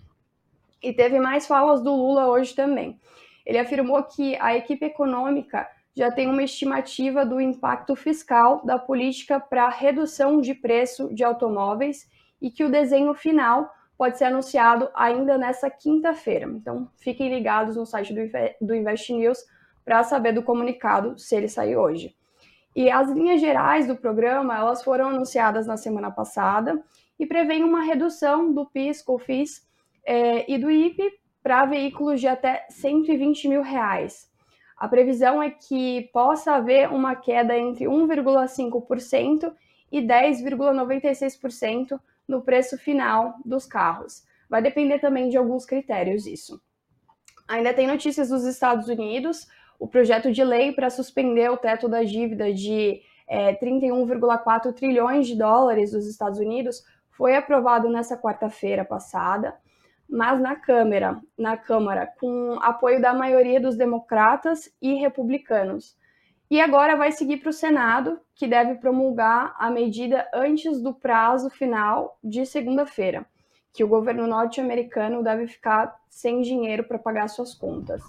E 0.82 0.94
teve 0.94 1.20
mais 1.20 1.48
falas 1.48 1.82
do 1.82 1.96
Lula 1.96 2.28
hoje 2.28 2.56
também. 2.56 3.00
Ele 3.46 3.58
afirmou 3.58 4.02
que 4.04 4.38
a 4.38 4.56
equipe 4.56 4.86
econômica 4.86 5.68
já 5.96 6.12
tem 6.12 6.28
uma 6.28 6.44
estimativa 6.44 7.26
do 7.26 7.42
impacto 7.42 7.96
fiscal 7.96 8.66
da 8.66 8.80
política 8.80 9.40
para 9.40 9.70
redução 9.70 10.40
de 10.40 10.54
preço 10.54 11.14
de 11.14 11.24
automóveis 11.24 12.10
e 12.42 12.50
que 12.50 12.64
o 12.64 12.72
desenho 12.72 13.14
final 13.14 13.70
pode 14.04 14.18
ser 14.18 14.26
anunciado 14.26 14.90
ainda 14.94 15.38
nessa 15.38 15.70
quinta-feira. 15.70 16.46
Então, 16.46 16.90
fiquem 16.98 17.34
ligados 17.34 17.78
no 17.78 17.86
site 17.86 18.14
do 18.60 18.76
Invest 18.76 19.14
News 19.14 19.38
para 19.86 20.04
saber 20.04 20.34
do 20.34 20.44
comunicado 20.44 21.18
se 21.18 21.34
ele 21.34 21.48
sair 21.48 21.78
hoje. 21.78 22.14
E 22.76 22.92
as 22.92 23.10
linhas 23.10 23.40
gerais 23.40 23.88
do 23.88 23.96
programa, 23.96 24.58
elas 24.58 24.84
foram 24.84 25.08
anunciadas 25.08 25.66
na 25.66 25.78
semana 25.78 26.12
passada 26.12 26.84
e 27.18 27.26
prevêem 27.26 27.64
uma 27.64 27.82
redução 27.82 28.54
do 28.54 28.66
PIS, 28.66 29.02
COFIS 29.02 29.66
é, 30.06 30.52
e 30.52 30.58
do 30.58 30.70
IPE 30.70 31.10
para 31.42 31.64
veículos 31.64 32.20
de 32.20 32.28
até 32.28 32.66
120 32.70 33.48
mil 33.48 33.62
reais. 33.62 34.30
A 34.76 34.86
previsão 34.90 35.42
é 35.42 35.50
que 35.50 36.10
possa 36.12 36.56
haver 36.56 36.92
uma 36.92 37.16
queda 37.16 37.58
entre 37.58 37.86
1,5% 37.86 39.54
e 39.90 40.02
10,96% 40.02 41.98
no 42.28 42.42
preço 42.42 42.78
final 42.78 43.36
dos 43.46 43.66
carros. 43.66 44.24
Vai 44.50 44.62
depender 44.62 45.00
também 45.00 45.30
de 45.30 45.38
alguns 45.38 45.66
critérios 45.66 46.26
isso. 46.26 46.62
Ainda 47.48 47.74
tem 47.74 47.88
notícias 47.88 48.30
dos 48.30 48.46
Estados 48.46 48.88
Unidos, 48.88 49.48
o 49.80 49.88
projeto 49.88 50.32
de 50.32 50.44
lei 50.44 50.72
para 50.72 50.90
suspender 50.90 51.50
o 51.50 51.58
teto 51.58 51.90
da 51.90 52.04
dívida 52.04 52.54
de 52.54 53.02
é, 53.28 53.54
31,4 53.56 54.74
trilhões 54.74 55.28
de 55.28 55.36
dólares 55.36 55.92
dos 55.92 56.08
Estados 56.08 56.40
Unidos 56.40 56.84
foi 57.12 57.36
aprovado 57.36 57.90
nessa 57.90 58.18
quarta-feira 58.18 58.84
passada, 58.84 59.56
mas 60.10 60.40
na 60.40 60.56
Câmara, 60.56 61.20
na 61.38 61.58
Câmara, 61.58 62.08
com 62.20 62.58
apoio 62.62 63.02
da 63.02 63.14
maioria 63.14 63.60
dos 63.60 63.76
democratas 63.76 64.72
e 64.82 64.94
republicanos. 64.96 65.98
E 66.54 66.62
agora 66.62 66.96
vai 66.96 67.12
seguir 67.12 67.38
para 67.38 67.50
o 67.50 67.52
Senado, 67.52 68.20
que 68.36 68.46
deve 68.46 68.76
promulgar 68.76 69.56
a 69.58 69.72
medida 69.72 70.30
antes 70.32 70.80
do 70.80 70.94
prazo 70.94 71.50
final 71.50 72.20
de 72.24 72.46
segunda-feira, 72.46 73.26
que 73.74 73.84
o 73.84 73.88
governo 73.88 74.28
norte-americano 74.28 75.24
deve 75.24 75.48
ficar 75.48 75.96
sem 76.08 76.42
dinheiro 76.42 76.84
para 76.84 77.00
pagar 77.00 77.28
suas 77.28 77.56
contas. 77.56 78.04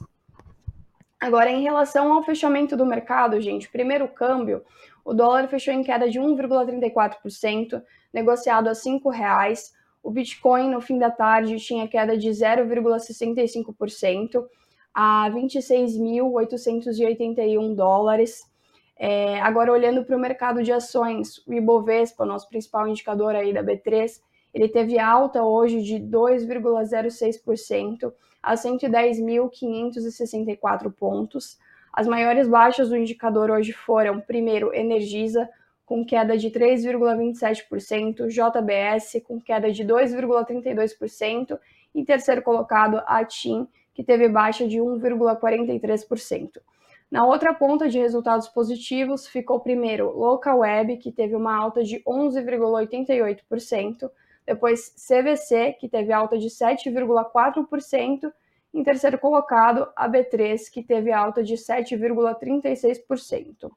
Agora, 1.18 1.50
em 1.50 1.62
relação 1.62 2.12
ao 2.12 2.22
fechamento 2.22 2.76
do 2.76 2.84
mercado, 2.84 3.40
gente, 3.40 3.70
primeiro 3.70 4.06
câmbio, 4.08 4.62
o 5.02 5.14
dólar 5.14 5.48
fechou 5.48 5.72
em 5.72 5.82
queda 5.82 6.10
de 6.10 6.20
1,34%, 6.20 7.82
negociado 8.12 8.66
a 8.66 8.72
R$ 8.72 8.76
5,00. 8.76 9.72
O 10.02 10.10
Bitcoin, 10.10 10.68
no 10.68 10.82
fim 10.82 10.98
da 10.98 11.10
tarde, 11.10 11.56
tinha 11.56 11.88
queda 11.88 12.14
de 12.14 12.28
0,65% 12.28 14.44
a 14.94 15.28
26.881 15.30 17.74
dólares. 17.74 18.48
É, 18.96 19.40
agora, 19.40 19.72
olhando 19.72 20.04
para 20.04 20.16
o 20.16 20.20
mercado 20.20 20.62
de 20.62 20.70
ações, 20.72 21.44
o 21.46 21.52
Ibovespa, 21.52 22.24
nosso 22.24 22.48
principal 22.48 22.86
indicador 22.86 23.34
aí 23.34 23.52
da 23.52 23.64
B3, 23.64 24.20
ele 24.54 24.68
teve 24.68 25.00
alta 25.00 25.42
hoje 25.42 25.82
de 25.82 25.96
2,06% 25.96 28.12
a 28.40 28.54
110.564 28.54 30.92
pontos. 30.92 31.58
As 31.92 32.06
maiores 32.06 32.46
baixas 32.46 32.88
do 32.88 32.96
indicador 32.96 33.50
hoje 33.50 33.72
foram, 33.72 34.20
primeiro, 34.20 34.72
Energisa, 34.72 35.50
com 35.84 36.04
queda 36.04 36.38
de 36.38 36.50
3,27%, 36.50 38.28
JBS, 38.28 39.20
com 39.24 39.40
queda 39.40 39.72
de 39.72 39.84
2,32%, 39.84 41.58
e 41.94 42.04
terceiro 42.04 42.42
colocado, 42.42 43.02
a 43.06 43.24
TIM, 43.24 43.66
que 43.94 44.04
teve 44.04 44.28
baixa 44.28 44.66
de 44.66 44.78
1,43%. 44.78 46.60
Na 47.10 47.24
outra 47.24 47.54
ponta 47.54 47.88
de 47.88 47.98
resultados 47.98 48.48
positivos 48.48 49.26
ficou 49.28 49.60
primeiro 49.60 50.10
Local 50.10 50.58
Web, 50.58 50.96
que 50.96 51.12
teve 51.12 51.36
uma 51.36 51.56
alta 51.56 51.84
de 51.84 52.02
11,88%, 52.02 54.10
depois 54.44 54.92
CVC, 54.96 55.76
que 55.78 55.88
teve 55.88 56.12
alta 56.12 56.36
de 56.36 56.48
7,4%, 56.48 58.32
em 58.74 58.82
terceiro 58.82 59.18
colocado 59.18 59.88
a 59.94 60.08
B3, 60.08 60.68
que 60.72 60.82
teve 60.82 61.12
alta 61.12 61.44
de 61.44 61.54
7,36%. 61.54 63.70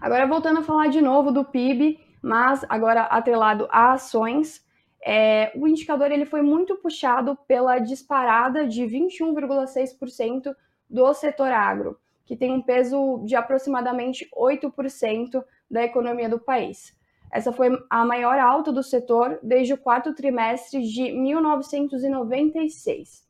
Agora 0.00 0.26
voltando 0.26 0.60
a 0.60 0.62
falar 0.62 0.86
de 0.86 1.00
novo 1.00 1.32
do 1.32 1.44
PIB, 1.44 1.98
mas 2.22 2.64
agora 2.68 3.02
atrelado 3.02 3.66
a 3.70 3.92
ações, 3.92 4.64
é, 5.04 5.50
o 5.54 5.66
indicador 5.66 6.12
ele 6.12 6.26
foi 6.26 6.42
muito 6.42 6.76
puxado 6.76 7.36
pela 7.46 7.78
disparada 7.78 8.66
de 8.66 8.82
21,6% 8.82 10.54
do 10.88 11.12
setor 11.14 11.52
agro, 11.52 11.98
que 12.26 12.36
tem 12.36 12.52
um 12.52 12.62
peso 12.62 13.22
de 13.24 13.34
aproximadamente 13.34 14.28
8% 14.36 15.42
da 15.70 15.84
economia 15.84 16.28
do 16.28 16.38
país. 16.38 16.94
Essa 17.32 17.50
foi 17.52 17.70
a 17.88 18.04
maior 18.04 18.38
alta 18.38 18.70
do 18.72 18.82
setor 18.82 19.38
desde 19.42 19.72
o 19.72 19.78
quarto 19.78 20.14
trimestre 20.14 20.82
de 20.82 21.12
1996. 21.12 23.24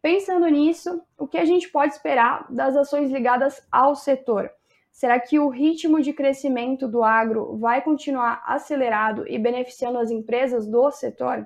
Pensando 0.00 0.48
nisso, 0.48 1.00
o 1.18 1.28
que 1.28 1.38
a 1.38 1.44
gente 1.44 1.68
pode 1.68 1.92
esperar 1.92 2.46
das 2.50 2.74
ações 2.76 3.10
ligadas 3.10 3.62
ao 3.70 3.94
setor? 3.94 4.50
Será 4.94 5.18
que 5.18 5.40
o 5.40 5.48
ritmo 5.48 6.00
de 6.00 6.12
crescimento 6.12 6.86
do 6.86 7.02
agro 7.02 7.58
vai 7.58 7.82
continuar 7.82 8.44
acelerado 8.46 9.26
e 9.26 9.36
beneficiando 9.40 9.98
as 9.98 10.08
empresas 10.08 10.68
do 10.68 10.88
setor? 10.92 11.44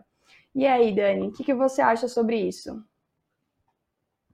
E 0.55 0.67
aí, 0.67 0.95
Dani, 0.95 1.29
o 1.29 1.33
que, 1.33 1.43
que 1.43 1.55
você 1.55 1.81
acha 1.81 2.09
sobre 2.09 2.37
isso? 2.37 2.85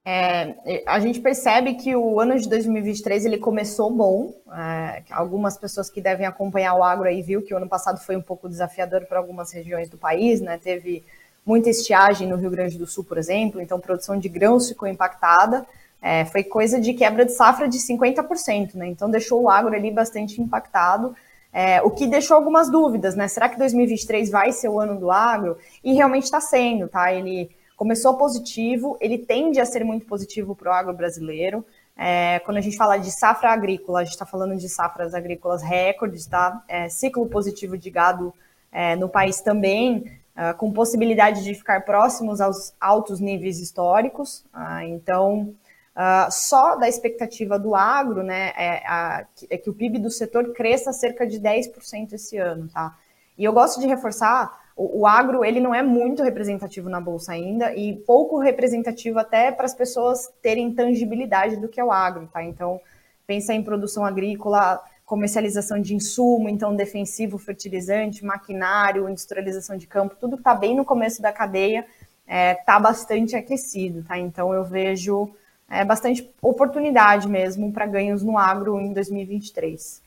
É, 0.05 0.83
a 0.85 0.99
gente 0.99 1.21
percebe 1.21 1.75
que 1.75 1.95
o 1.95 2.19
ano 2.19 2.37
de 2.37 2.49
2023 2.49 3.25
ele 3.25 3.39
começou 3.39 3.89
bom. 3.89 4.35
É, 4.53 5.05
algumas 5.13 5.57
pessoas 5.57 5.89
que 5.89 6.01
devem 6.01 6.27
acompanhar 6.27 6.75
o 6.75 6.83
agro 6.83 7.09
aí 7.09 7.23
viu 7.23 7.41
que 7.41 7.55
o 7.55 7.57
ano 7.57 7.69
passado 7.69 8.01
foi 8.01 8.17
um 8.17 8.23
pouco 8.23 8.49
desafiador 8.49 9.07
para 9.07 9.21
algumas 9.21 9.53
regiões 9.53 9.89
do 9.89 9.97
país, 9.97 10.41
né? 10.41 10.59
Teve 10.59 11.05
muita 11.47 11.71
estiagem 11.71 12.27
no 12.27 12.35
Rio 12.35 12.51
Grande 12.51 12.77
do 12.77 12.87
Sul, 12.87 13.05
por 13.05 13.17
exemplo, 13.17 13.61
então 13.61 13.79
produção 13.79 14.19
de 14.19 14.29
grãos 14.29 14.69
ficou 14.69 14.89
impactada 14.89 15.65
é, 16.07 16.27
foi 16.27 16.45
coisa 16.45 16.79
de 16.79 16.93
quebra 16.93 17.25
de 17.25 17.33
safra 17.33 17.67
de 17.67 17.79
50%, 17.79 18.75
né? 18.75 18.89
Então 18.89 19.11
deixou 19.11 19.41
o 19.41 19.49
agro 19.49 19.75
ali 19.75 19.91
bastante 19.91 20.39
impactado. 20.39 21.17
É, 21.51 21.81
o 21.81 21.91
que 21.91 22.07
deixou 22.07 22.37
algumas 22.37 22.71
dúvidas, 22.71 23.15
né? 23.15 23.27
Será 23.27 23.49
que 23.49 23.57
2023 23.57 24.29
vai 24.29 24.53
ser 24.53 24.69
o 24.69 24.79
ano 24.79 25.01
do 25.01 25.11
agro? 25.11 25.57
E 25.83 25.95
realmente 25.95 26.25
está 26.25 26.43
sendo, 26.43 26.89
tá? 26.89 27.11
Ele 27.11 27.51
começou 27.75 28.19
positivo, 28.19 28.99
ele 29.01 29.17
tende 29.17 29.59
a 29.59 29.65
ser 29.65 29.83
muito 29.83 30.05
positivo 30.05 30.55
para 30.55 30.71
o 30.71 30.75
agro 30.75 30.93
brasileiro. 30.93 31.65
É, 31.97 32.39
quando 32.41 32.59
a 32.59 32.61
gente 32.61 32.77
fala 32.77 32.99
de 32.99 33.11
safra 33.11 33.51
agrícola, 33.51 34.01
a 34.01 34.05
gente 34.05 34.13
está 34.13 34.27
falando 34.27 34.57
de 34.57 34.69
safras 34.69 35.15
agrícolas 35.15 35.63
recordes, 35.63 36.27
tá? 36.27 36.63
É, 36.69 36.87
ciclo 36.91 37.27
positivo 37.31 37.79
de 37.79 37.89
gado 37.89 38.35
é, 38.71 38.95
no 38.95 39.09
país 39.09 39.41
também, 39.41 40.05
é, 40.37 40.53
com 40.53 40.71
possibilidade 40.71 41.43
de 41.43 41.55
ficar 41.55 41.83
próximos 41.83 42.43
aos 42.43 42.75
altos 42.79 43.21
níveis 43.21 43.59
históricos. 43.59 44.45
Ah, 44.53 44.85
então, 44.85 45.55
Uh, 45.95 46.31
só 46.31 46.75
da 46.75 46.89
expectativa 46.89 47.57
do 47.57 47.73
agro, 47.73 48.25
né, 48.25 48.53
é, 48.57 48.83
a, 48.85 49.25
é, 49.49 49.57
que 49.57 49.71
o 49.71 49.73
PIB 49.73 50.01
do 50.01 50.11
setor 50.11 50.53
cresça 50.53 50.93
cerca 50.93 51.25
de 51.25 51.39
10% 51.39 52.15
esse 52.15 52.37
ano, 52.37 52.69
tá? 52.69 52.97
E 53.39 53.45
eu 53.45 53.53
gosto 53.53 53.81
de 53.81 53.87
reforçar, 53.87 54.51
o, 54.77 55.03
o, 55.03 55.07
agro, 55.07 55.45
ele 55.45 55.61
não 55.61 55.73
é 55.73 55.85
muito 55.85 56.21
representativo 56.25 56.89
na 56.89 57.01
Bolsa 57.01 57.33
ainda 57.33 57.73
e 57.77 57.95
pouco 57.95 58.41
representativo 58.41 59.21
até 59.21 59.53
para 59.53 59.67
as 59.67 59.75
pessoas 59.75 60.29
terem 60.43 60.75
tangibilidade 60.75 61.57
do 61.59 61.69
que 61.69 61.79
é 61.79 61.85
o 61.85 61.93
agro, 61.93 62.29
tá? 62.33 62.43
Então, 62.43 62.81
pensa 63.25 63.55
em 63.55 63.63
produção 63.63 64.05
agrícola, 64.05 64.83
comercialização 65.07 65.81
de 65.81 65.95
insumo, 65.95 66.49
então 66.49 66.75
defensivo, 66.75 67.39
fertilizante, 67.39 68.25
maquinário, 68.25 69.09
industrialização 69.09 69.77
de 69.77 69.87
campo, 69.87 70.17
tudo 70.19 70.37
que 70.37 70.41
está 70.41 70.57
bem 70.57 70.75
no 70.75 70.85
começo 70.85 71.23
da 71.23 71.33
cadeia 71.33 71.87
está 72.27 72.35
é, 72.35 72.55
tá 72.55 72.81
bastante 72.81 73.37
aquecido, 73.37 74.03
tá? 74.03 74.19
Então, 74.19 74.53
eu 74.53 74.65
vejo 74.65 75.31
é, 75.69 75.85
bastante 75.85 76.29
oportunidade 76.41 77.29
mesmo 77.29 77.73
para 77.73 77.87
ganhos 77.87 78.23
no 78.23 78.39
agro 78.39 78.81
em 78.81 78.93
2023. 78.93 80.03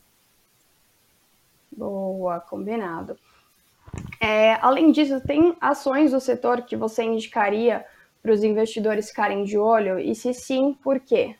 Boa, 1.72 2.40
combinado. 2.40 3.18
É, 4.20 4.54
além 4.56 4.92
disso, 4.92 5.22
tem 5.22 5.56
ações 5.60 6.12
do 6.12 6.20
setor 6.20 6.62
que 6.62 6.76
você 6.76 7.04
indicaria 7.04 7.86
para 8.22 8.32
os 8.32 8.44
investidores 8.44 9.10
ficarem 9.10 9.44
de 9.44 9.58
olho? 9.58 10.00
E 10.00 10.14
se 10.16 10.34
sim, 10.34 10.74
por 10.84 11.00
quê? 11.00 11.36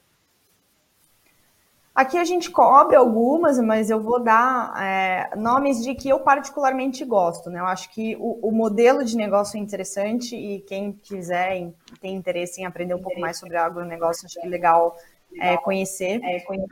Aqui 1.98 2.16
a 2.16 2.24
gente 2.24 2.52
cobre 2.52 2.96
algumas, 2.96 3.58
mas 3.58 3.90
eu 3.90 4.00
vou 4.00 4.20
dar 4.20 4.72
é, 4.80 5.36
nomes 5.36 5.84
de 5.84 5.96
que 5.96 6.08
eu 6.08 6.20
particularmente 6.20 7.04
gosto. 7.04 7.50
Né? 7.50 7.60
Eu 7.60 7.66
acho 7.66 7.90
que 7.90 8.16
o, 8.20 8.50
o, 8.50 8.52
modelo 8.52 9.04
de 9.04 9.18
negócio 9.18 9.58
é 9.58 9.60
interessante 9.60 10.36
e 10.36 10.60
quem 10.60 10.92
quiser 10.92 11.60
e 11.60 11.74
tem 12.00 12.14
interesse 12.14 12.62
em 12.62 12.68
aprender 12.68 12.94
um 12.94 13.02
pouco 13.02 13.20
mais 13.20 13.40
sobre 13.40 13.58
agronegócio, 13.58 14.28
acho 14.28 14.40
que 14.40 14.46
é 14.46 14.48
legal 14.48 14.96
é, 15.40 15.58
conhecer. 15.58 16.22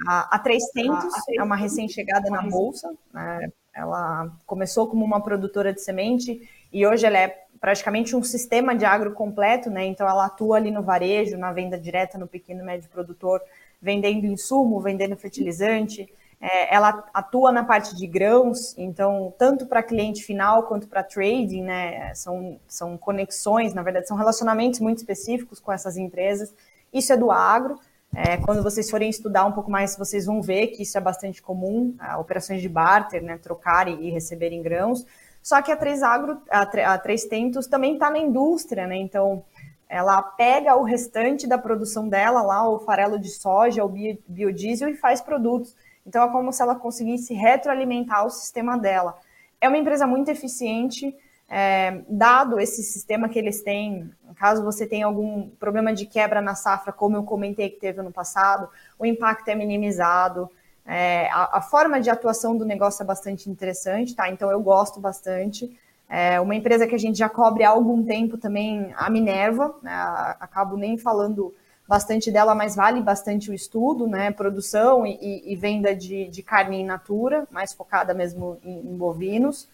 A, 0.07 0.35
a 0.35 0.37
Três 0.37 0.63
Tentos 0.71 1.11
é 1.35 1.41
uma 1.41 1.55
recém-chegada 1.55 2.29
na 2.29 2.43
Bolsa. 2.43 2.93
Né? 3.11 3.51
Ela 3.73 4.31
começou 4.45 4.87
como 4.87 5.03
uma 5.03 5.19
produtora 5.23 5.73
de 5.73 5.81
semente 5.81 6.47
e 6.71 6.85
hoje 6.85 7.03
ela 7.03 7.17
é 7.17 7.35
praticamente 7.59 8.15
um 8.15 8.21
sistema 8.21 8.75
de 8.75 8.85
agro 8.85 9.11
completo, 9.13 9.71
né? 9.71 9.85
Então 9.85 10.07
ela 10.07 10.27
atua 10.27 10.57
ali 10.57 10.69
no 10.69 10.83
varejo, 10.83 11.35
na 11.35 11.51
venda 11.51 11.79
direta 11.79 12.15
no 12.15 12.27
pequeno 12.27 12.61
e 12.61 12.63
médio 12.63 12.87
produtor 12.91 13.41
vendendo 13.85 14.25
insumo, 14.25 14.81
vendendo 14.81 15.15
fertilizante. 15.15 16.11
É, 16.41 16.73
ela 16.73 17.05
atua 17.13 17.51
na 17.51 17.63
parte 17.63 17.95
de 17.95 18.07
grãos, 18.07 18.75
então, 18.77 19.31
tanto 19.37 19.67
para 19.67 19.83
cliente 19.83 20.23
final 20.23 20.63
quanto 20.63 20.87
para 20.87 21.03
trading, 21.03 21.61
né? 21.61 22.13
São, 22.15 22.59
são 22.67 22.97
conexões, 22.97 23.75
na 23.75 23.83
verdade, 23.83 24.07
são 24.07 24.17
relacionamentos 24.17 24.79
muito 24.79 24.97
específicos 24.97 25.59
com 25.59 25.71
essas 25.71 25.97
empresas. 25.97 26.53
Isso 26.91 27.13
é 27.13 27.17
do 27.17 27.29
agro. 27.29 27.79
É, 28.13 28.37
quando 28.37 28.63
vocês 28.63 28.89
forem 28.89 29.09
estudar 29.09 29.45
um 29.45 29.51
pouco 29.51 29.69
mais, 29.69 29.95
vocês 29.97 30.25
vão 30.25 30.41
ver 30.41 30.67
que 30.67 30.81
isso 30.81 30.97
é 30.97 31.01
bastante 31.01 31.41
comum, 31.41 31.95
operações 32.17 32.61
de 32.61 32.69
barter, 32.69 33.21
né? 33.21 33.37
Trocar 33.37 33.87
e, 33.87 34.07
e 34.07 34.09
receberem 34.09 34.63
grãos. 34.63 35.05
Só 35.43 35.61
que 35.61 35.71
a 35.71 35.75
Três 35.75 36.01
Agro, 36.01 36.41
a, 36.49 36.93
a 36.93 36.97
Três 36.97 37.25
Tentos 37.25 37.67
também 37.67 37.93
está 37.93 38.09
na 38.09 38.17
indústria, 38.17 38.87
né? 38.87 38.97
Então, 38.97 39.43
ela 39.89 40.21
pega 40.21 40.75
o 40.75 40.83
restante 40.83 41.47
da 41.47 41.57
produção 41.57 42.09
dela, 42.09 42.41
lá 42.41 42.67
o 42.67 42.79
farelo 42.79 43.19
de 43.19 43.29
soja, 43.29 43.83
o 43.83 43.89
biodiesel, 44.27 44.89
e 44.89 44.95
faz 44.95 45.21
produtos. 45.21 45.75
Então 46.05 46.23
é 46.23 46.31
como 46.31 46.51
se 46.51 46.61
ela 46.61 46.75
conseguisse 46.75 47.33
retroalimentar 47.33 48.25
o 48.25 48.29
sistema 48.29 48.77
dela. 48.77 49.17
É 49.59 49.67
uma 49.67 49.77
empresa 49.77 50.05
muito 50.05 50.29
eficiente, 50.29 51.15
é, 51.47 52.01
dado 52.09 52.59
esse 52.59 52.83
sistema 52.83 53.29
que 53.29 53.37
eles 53.37 53.61
têm, 53.61 54.11
caso 54.35 54.63
você 54.63 54.85
tenha 54.85 55.05
algum 55.05 55.49
problema 55.49 55.93
de 55.93 56.05
quebra 56.05 56.41
na 56.41 56.55
safra, 56.55 56.91
como 56.91 57.15
eu 57.15 57.23
comentei 57.23 57.69
que 57.69 57.79
teve 57.79 58.01
no 58.01 58.11
passado, 58.11 58.69
o 58.97 59.05
impacto 59.05 59.47
é 59.49 59.55
minimizado. 59.55 60.49
É, 60.85 61.29
a, 61.31 61.57
a, 61.57 61.61
forma 61.61 61.99
de 61.99 62.09
atuação 62.09 62.55
do 62.55 62.63
negócio 62.63 63.01
é 63.01 63.05
bastante 63.05 63.49
interessante, 63.49 64.15
tá? 64.15 64.29
Então 64.29 64.51
eu 64.51 64.59
gosto 64.59 64.99
bastante. 64.99 65.75
É 66.07 66.39
uma 66.39 66.55
empresa 66.55 66.85
que 66.85 66.95
a 66.95 66.99
gente 66.99 67.17
já 67.17 67.27
cobre 67.27 67.63
há 67.63 67.69
algum 67.69 68.03
tempo 68.03 68.37
também, 68.37 68.93
a 68.95 69.09
Minerva, 69.09 69.75
né? 69.81 69.91
acabo 70.39 70.77
nem 70.77 70.97
falando 70.97 71.53
bastante 71.87 72.31
dela, 72.31 72.55
mas 72.55 72.75
vale 72.75 73.01
bastante 73.01 73.49
o 73.49 73.53
estudo, 73.53 74.07
né? 74.07 74.31
Produção 74.31 75.05
e, 75.05 75.43
e 75.45 75.55
venda 75.55 75.95
de, 75.95 76.27
de, 76.27 76.41
carne 76.41 76.81
in 76.81 76.85
natura, 76.85 77.47
mais 77.51 77.73
focada 77.73 78.13
mesmo 78.13 78.57
em, 78.63 78.79
em 78.79 78.97
bovinos. 78.97 79.67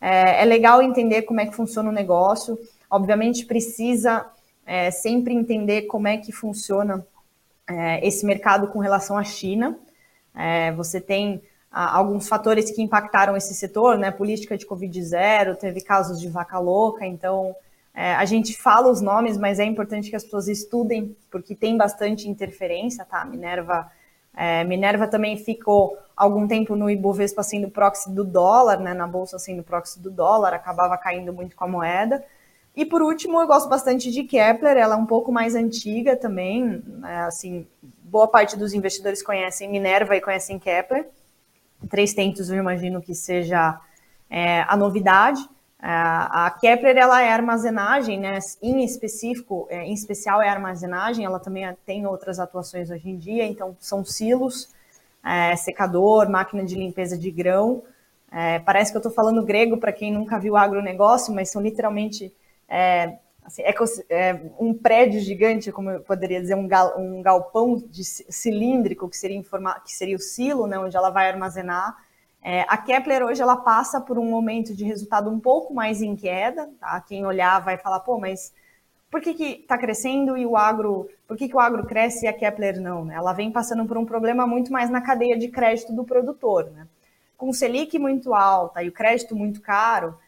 É, 0.00 0.42
é, 0.42 0.44
legal 0.44 0.82
entender 0.82 1.22
como 1.22 1.40
é 1.40 1.46
que 1.46 1.54
funciona 1.54 1.88
o 1.88 1.92
negócio. 1.92 2.58
Obviamente 2.90 3.46
precisa 3.46 4.26
é, 4.66 4.90
sempre 4.90 5.34
entender 5.34 5.82
como 5.82 6.08
é 6.08 6.16
que 6.16 6.32
funciona 6.32 7.06
é, 7.68 8.06
esse 8.06 8.26
mercado 8.26 8.68
com 8.68 8.80
relação 8.80 9.16
à 9.16 9.22
China. 9.22 9.78
É, 10.34 10.72
você 10.72 11.00
tem 11.00 11.42
alguns 11.72 12.28
fatores 12.28 12.70
que 12.70 12.82
impactaram 12.82 13.36
esse 13.36 13.54
setor, 13.54 13.96
né? 13.96 14.10
Política 14.10 14.58
de 14.58 14.66
Covid 14.66 15.02
zero, 15.02 15.56
teve 15.56 15.80
casos 15.80 16.20
de 16.20 16.28
vaca 16.28 16.58
louca, 16.58 17.06
então 17.06 17.56
é, 17.94 18.14
a 18.14 18.24
gente 18.24 18.56
fala 18.56 18.90
os 18.90 19.00
nomes, 19.00 19.38
mas 19.38 19.58
é 19.58 19.64
importante 19.64 20.10
que 20.10 20.16
as 20.16 20.24
pessoas 20.24 20.48
estudem, 20.48 21.16
porque 21.30 21.54
tem 21.54 21.76
bastante 21.76 22.28
interferência, 22.28 23.04
tá? 23.04 23.24
Minerva, 23.24 23.90
é, 24.36 24.64
Minerva 24.64 25.06
também 25.08 25.36
ficou 25.36 25.96
algum 26.16 26.46
tempo 26.46 26.76
no 26.76 26.90
Ibovespa 26.90 27.42
sendo 27.42 27.70
proxy 27.70 28.10
do 28.10 28.24
dólar, 28.24 28.78
né? 28.78 28.92
Na 28.92 29.06
bolsa 29.06 29.38
sendo 29.38 29.62
proxy 29.62 29.98
do 29.98 30.10
dólar, 30.10 30.52
acabava 30.52 30.96
caindo 30.98 31.32
muito 31.32 31.56
com 31.56 31.64
a 31.64 31.68
moeda. 31.68 32.22
E 32.74 32.86
por 32.86 33.02
último, 33.02 33.40
eu 33.40 33.46
gosto 33.46 33.68
bastante 33.68 34.10
de 34.10 34.24
Kepler, 34.24 34.76
ela 34.78 34.94
é 34.94 34.98
um 34.98 35.04
pouco 35.04 35.30
mais 35.30 35.54
antiga 35.54 36.16
também, 36.16 36.82
né? 36.86 37.24
assim, 37.24 37.66
boa 38.02 38.26
parte 38.26 38.56
dos 38.56 38.72
investidores 38.72 39.22
conhecem 39.22 39.70
Minerva 39.70 40.16
e 40.16 40.20
conhecem 40.22 40.58
Kepler. 40.58 41.06
Três 41.88 42.14
tentos 42.14 42.50
eu 42.50 42.56
imagino 42.56 43.00
que 43.00 43.14
seja 43.14 43.78
é, 44.30 44.62
a 44.62 44.76
novidade. 44.76 45.42
É, 45.82 45.86
a 45.88 46.54
Kepler 46.60 46.96
ela 46.96 47.22
é 47.22 47.30
armazenagem, 47.30 48.20
né? 48.20 48.38
Em 48.62 48.84
específico, 48.84 49.66
é, 49.70 49.84
em 49.84 49.92
especial 49.92 50.40
é 50.40 50.48
armazenagem. 50.48 51.24
Ela 51.24 51.38
também 51.40 51.64
tem 51.84 52.06
outras 52.06 52.38
atuações 52.38 52.90
hoje 52.90 53.10
em 53.10 53.16
dia. 53.16 53.44
Então 53.44 53.76
são 53.80 54.04
silos, 54.04 54.72
é, 55.24 55.56
secador, 55.56 56.30
máquina 56.30 56.64
de 56.64 56.74
limpeza 56.74 57.18
de 57.18 57.30
grão. 57.30 57.82
É, 58.30 58.58
parece 58.60 58.90
que 58.90 58.96
eu 58.96 59.00
estou 59.00 59.12
falando 59.12 59.44
grego 59.44 59.76
para 59.76 59.92
quem 59.92 60.12
nunca 60.12 60.38
viu 60.38 60.56
agronegócio, 60.56 61.34
mas 61.34 61.50
são 61.50 61.60
literalmente 61.60 62.32
é, 62.66 63.18
assim, 63.44 63.62
é, 64.08 64.40
um 64.58 64.74
prédio 64.74 65.20
gigante, 65.20 65.72
como 65.72 65.90
eu 65.90 66.00
poderia 66.00 66.40
dizer, 66.40 66.54
um, 66.54 66.68
gal, 66.68 66.98
um 66.98 67.22
galpão 67.22 67.76
de 67.76 68.04
cilíndrico 68.04 69.08
que 69.08 69.16
seria, 69.16 69.36
informa, 69.36 69.80
que 69.80 69.92
seria 69.92 70.16
o 70.16 70.20
silo, 70.20 70.66
né, 70.66 70.78
onde 70.78 70.96
ela 70.96 71.10
vai 71.10 71.28
armazenar 71.28 71.96
é, 72.42 72.62
a 72.62 72.76
Kepler 72.76 73.22
hoje 73.22 73.40
ela 73.40 73.56
passa 73.56 74.00
por 74.00 74.18
um 74.18 74.28
momento 74.28 74.74
de 74.74 74.84
resultado 74.84 75.30
um 75.30 75.38
pouco 75.38 75.72
mais 75.72 76.02
em 76.02 76.16
queda, 76.16 76.68
tá? 76.80 77.00
Quem 77.00 77.24
olhar 77.24 77.60
vai 77.60 77.78
falar, 77.78 78.00
pô, 78.00 78.18
mas 78.18 78.52
por 79.08 79.20
que 79.20 79.30
está 79.30 79.78
crescendo 79.78 80.36
e 80.36 80.44
o 80.44 80.56
agro, 80.56 81.08
por 81.28 81.36
que, 81.36 81.48
que 81.48 81.54
o 81.54 81.60
agro 81.60 81.86
cresce 81.86 82.24
e 82.24 82.28
a 82.28 82.32
Kepler 82.32 82.80
não? 82.80 83.04
Né? 83.04 83.14
Ela 83.14 83.32
vem 83.32 83.52
passando 83.52 83.86
por 83.86 83.96
um 83.96 84.04
problema 84.04 84.44
muito 84.44 84.72
mais 84.72 84.90
na 84.90 85.00
cadeia 85.00 85.38
de 85.38 85.48
crédito 85.48 85.92
do 85.92 86.02
produtor. 86.02 86.68
Né? 86.72 86.88
Com 87.36 87.50
o 87.50 87.54
Selic 87.54 87.96
muito 87.96 88.34
alta 88.34 88.82
e 88.82 88.88
o 88.88 88.92
crédito 88.92 89.36
muito 89.36 89.60
caro, 89.60 90.18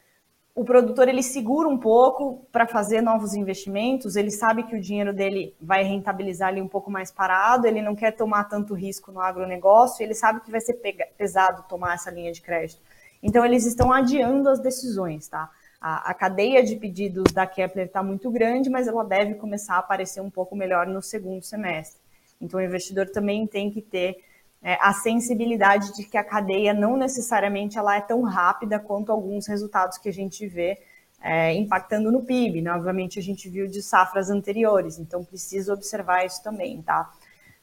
o 0.54 0.64
produtor 0.64 1.08
ele 1.08 1.22
segura 1.22 1.68
um 1.68 1.76
pouco 1.76 2.46
para 2.52 2.64
fazer 2.66 3.00
novos 3.00 3.34
investimentos, 3.34 4.14
ele 4.14 4.30
sabe 4.30 4.62
que 4.62 4.76
o 4.76 4.80
dinheiro 4.80 5.12
dele 5.12 5.54
vai 5.60 5.82
rentabilizar 5.82 6.48
ali 6.48 6.62
um 6.62 6.68
pouco 6.68 6.90
mais 6.90 7.10
parado, 7.10 7.66
ele 7.66 7.82
não 7.82 7.96
quer 7.96 8.12
tomar 8.12 8.44
tanto 8.44 8.72
risco 8.72 9.10
no 9.10 9.20
agronegócio, 9.20 10.04
ele 10.04 10.14
sabe 10.14 10.40
que 10.40 10.52
vai 10.52 10.60
ser 10.60 10.74
pesado 11.18 11.64
tomar 11.68 11.94
essa 11.94 12.08
linha 12.10 12.30
de 12.30 12.40
crédito. 12.40 12.80
Então 13.20 13.44
eles 13.44 13.66
estão 13.66 13.92
adiando 13.92 14.48
as 14.48 14.60
decisões, 14.60 15.26
tá? 15.26 15.50
A, 15.80 16.10
a 16.10 16.14
cadeia 16.14 16.62
de 16.62 16.76
pedidos 16.76 17.32
da 17.32 17.46
Kepler 17.46 17.86
está 17.86 18.02
muito 18.02 18.30
grande, 18.30 18.70
mas 18.70 18.86
ela 18.86 19.04
deve 19.04 19.34
começar 19.34 19.74
a 19.74 19.78
aparecer 19.78 20.20
um 20.20 20.30
pouco 20.30 20.54
melhor 20.54 20.86
no 20.86 21.02
segundo 21.02 21.42
semestre. 21.42 22.00
Então 22.40 22.60
o 22.60 22.62
investidor 22.62 23.10
também 23.10 23.44
tem 23.46 23.70
que 23.70 23.82
ter 23.82 24.18
é, 24.64 24.78
a 24.80 24.94
sensibilidade 24.94 25.94
de 25.94 26.04
que 26.04 26.16
a 26.16 26.24
cadeia 26.24 26.72
não 26.72 26.96
necessariamente 26.96 27.78
ela 27.78 27.96
é 27.96 28.00
tão 28.00 28.22
rápida 28.22 28.78
quanto 28.78 29.12
alguns 29.12 29.46
resultados 29.46 29.98
que 29.98 30.08
a 30.08 30.12
gente 30.12 30.46
vê 30.48 30.80
é, 31.22 31.52
impactando 31.52 32.10
no 32.10 32.22
PIB. 32.22 32.62
Né? 32.62 32.72
Obviamente 32.72 33.18
a 33.18 33.22
gente 33.22 33.46
viu 33.50 33.66
de 33.68 33.82
safras 33.82 34.30
anteriores, 34.30 34.98
então 34.98 35.22
precisa 35.22 35.74
observar 35.74 36.24
isso 36.24 36.42
também, 36.42 36.80
tá? 36.80 37.12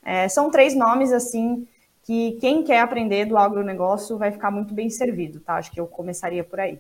É, 0.04 0.28
são 0.30 0.52
três 0.52 0.76
nomes 0.76 1.12
assim 1.12 1.68
que 2.04 2.34
quem 2.40 2.64
quer 2.64 2.82
aprender 2.82 3.26
do 3.26 3.38
agronegócio 3.38 4.18
vai 4.18 4.32
ficar 4.32 4.52
muito 4.52 4.74
bem 4.74 4.90
servido, 4.90 5.40
tá? 5.40 5.56
Acho 5.56 5.72
que 5.72 5.80
eu 5.80 5.88
começaria 5.88 6.44
por 6.44 6.60
aí. 6.60 6.80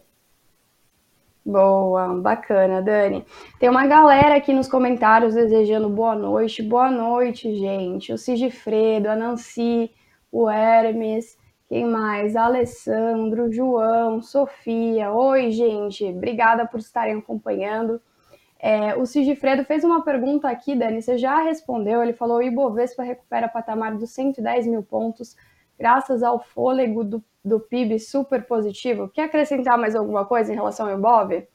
Boa, 1.43 2.13
bacana, 2.19 2.79
Dani. 2.79 3.25
Tem 3.59 3.69
uma 3.69 3.87
galera 3.87 4.35
aqui 4.35 4.53
nos 4.53 4.67
comentários 4.67 5.33
desejando 5.33 5.89
boa 5.89 6.15
noite. 6.15 6.61
Boa 6.61 6.91
noite, 6.91 7.55
gente. 7.55 8.13
O 8.13 8.17
Sigifredo, 8.17 9.09
a 9.09 9.15
Nancy, 9.15 9.89
o 10.31 10.49
Hermes, 10.49 11.37
quem 11.67 11.85
mais? 11.85 12.35
Alessandro, 12.35 13.51
João, 13.51 14.21
Sofia. 14.21 15.11
Oi, 15.11 15.51
gente, 15.51 16.03
obrigada 16.05 16.65
por 16.65 16.79
estarem 16.79 17.17
acompanhando. 17.17 18.01
É, 18.59 18.95
o 18.95 19.05
Sigifredo 19.05 19.65
fez 19.65 19.83
uma 19.83 20.03
pergunta 20.03 20.47
aqui, 20.47 20.75
Dani, 20.75 21.01
você 21.01 21.17
já 21.17 21.41
respondeu. 21.41 22.03
Ele 22.03 22.13
falou: 22.13 22.37
o 22.37 22.43
Ibovespa 22.43 23.03
recupera 23.03 23.47
patamar 23.47 23.95
dos 23.95 24.11
110 24.11 24.67
mil 24.67 24.83
pontos, 24.83 25.35
graças 25.79 26.21
ao 26.21 26.39
fôlego 26.39 27.03
do, 27.03 27.23
do 27.43 27.59
PIB 27.59 27.99
super 27.99 28.45
positivo. 28.45 29.09
Quer 29.09 29.23
acrescentar 29.23 29.77
mais 29.77 29.95
alguma 29.95 30.25
coisa 30.25 30.51
em 30.51 30.55
relação 30.55 30.87
ao 30.87 30.97
Ibov? 30.97 31.47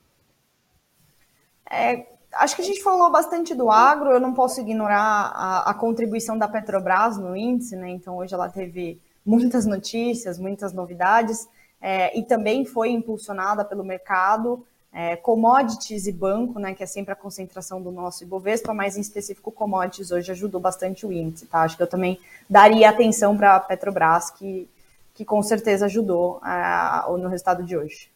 É, 1.71 2.07
acho 2.39 2.57
que 2.57 2.63
a 2.63 2.65
gente 2.65 2.83
falou 2.83 3.11
bastante 3.11 3.55
do 3.55 3.71
agro, 3.71 4.11
eu 4.11 4.21
não 4.21 4.33
posso 4.33 4.61
ignorar 4.61 5.33
a, 5.35 5.71
a, 5.71 5.75
contribuição 5.75 6.37
da 6.37 6.49
Petrobras 6.49 7.17
no 7.17 7.37
índice, 7.37 7.77
né? 7.77 7.91
Então 7.91 8.17
hoje 8.17 8.35
ela 8.35 8.49
teve 8.49 9.01
muitas 9.25 9.67
notícias, 9.67 10.39
muitas 10.39 10.73
novidades, 10.73 11.49
é, 11.81 12.17
e 12.19 12.23
também 12.23 12.65
foi 12.65 12.91
impulsionada 12.91 13.65
pelo 13.65 13.85
mercado, 13.85 14.65
é, 14.93 15.17
commodities 15.17 16.07
e 16.07 16.13
banco, 16.13 16.59
né? 16.59 16.75
Que 16.75 16.83
é 16.83 16.87
sempre 16.87 17.13
a 17.13 17.17
concentração 17.17 17.83
do 17.83 17.91
nosso 17.91 18.25
Ibovespa, 18.25 18.73
mas 18.73 18.97
em 18.97 19.01
específico 19.01 19.53
commodities 19.53 20.11
hoje 20.11 20.31
ajudou 20.31 20.61
bastante 20.61 21.07
o 21.07 21.13
índice, 21.13 21.47
tá? 21.47 21.63
Acho 21.63 21.77
que 21.77 21.83
eu 21.83 21.87
também 21.87 22.19
daria 22.49 22.89
atenção 22.89 23.37
para 23.37 23.57
a 23.57 23.61
Petrobras, 23.61 24.31
que, 24.31 24.69
que 25.15 25.25
com 25.25 25.43
certeza 25.43 25.87
ajudou 25.87 26.41
uh, 26.43 27.17
no 27.19 27.29
resultado 27.29 27.63
de 27.63 27.77
hoje. 27.77 28.16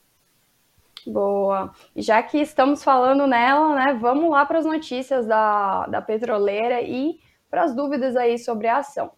Boa. 1.06 1.72
Já 1.96 2.22
que 2.22 2.38
estamos 2.38 2.84
falando 2.84 3.26
nela, 3.26 3.74
né, 3.74 3.98
vamos 4.00 4.30
lá 4.30 4.44
para 4.44 4.58
as 4.58 4.66
notícias 4.66 5.26
da, 5.26 5.86
da 5.86 6.02
petroleira 6.02 6.82
e 6.82 7.18
para 7.50 7.64
as 7.64 7.74
dúvidas 7.74 8.16
aí 8.16 8.38
sobre 8.38 8.68
a 8.68 8.78
ação. 8.78 9.10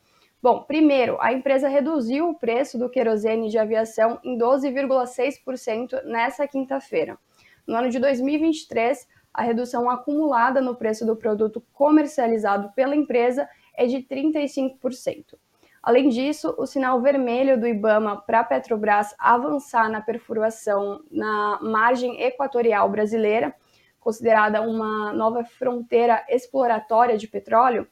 Bom, 0.42 0.62
primeiro, 0.62 1.18
a 1.20 1.32
empresa 1.32 1.68
reduziu 1.68 2.30
o 2.30 2.34
preço 2.34 2.76
do 2.76 2.88
querosene 2.88 3.48
de 3.48 3.58
aviação 3.58 4.18
em 4.24 4.36
12,6% 4.36 6.02
nessa 6.04 6.48
quinta-feira. 6.48 7.16
No 7.64 7.76
ano 7.76 7.90
de 7.90 8.00
2023, 8.00 9.06
a 9.32 9.42
redução 9.42 9.88
acumulada 9.88 10.60
no 10.60 10.74
preço 10.74 11.06
do 11.06 11.14
produto 11.14 11.64
comercializado 11.72 12.72
pela 12.74 12.96
empresa 12.96 13.48
é 13.74 13.86
de 13.86 13.98
35%. 13.98 15.38
Além 15.82 16.08
disso, 16.08 16.54
o 16.56 16.64
sinal 16.64 17.00
vermelho 17.00 17.58
do 17.58 17.66
IBAMA 17.66 18.22
para 18.22 18.40
a 18.40 18.44
Petrobras 18.44 19.16
avançar 19.18 19.90
na 19.90 20.00
perfuração 20.00 21.02
na 21.10 21.58
margem 21.60 22.22
equatorial 22.22 22.88
brasileira, 22.88 23.52
considerada 23.98 24.62
uma 24.62 25.12
nova 25.12 25.42
fronteira 25.44 26.24
exploratória 26.28 27.18
de 27.18 27.26
petróleo, 27.26 27.88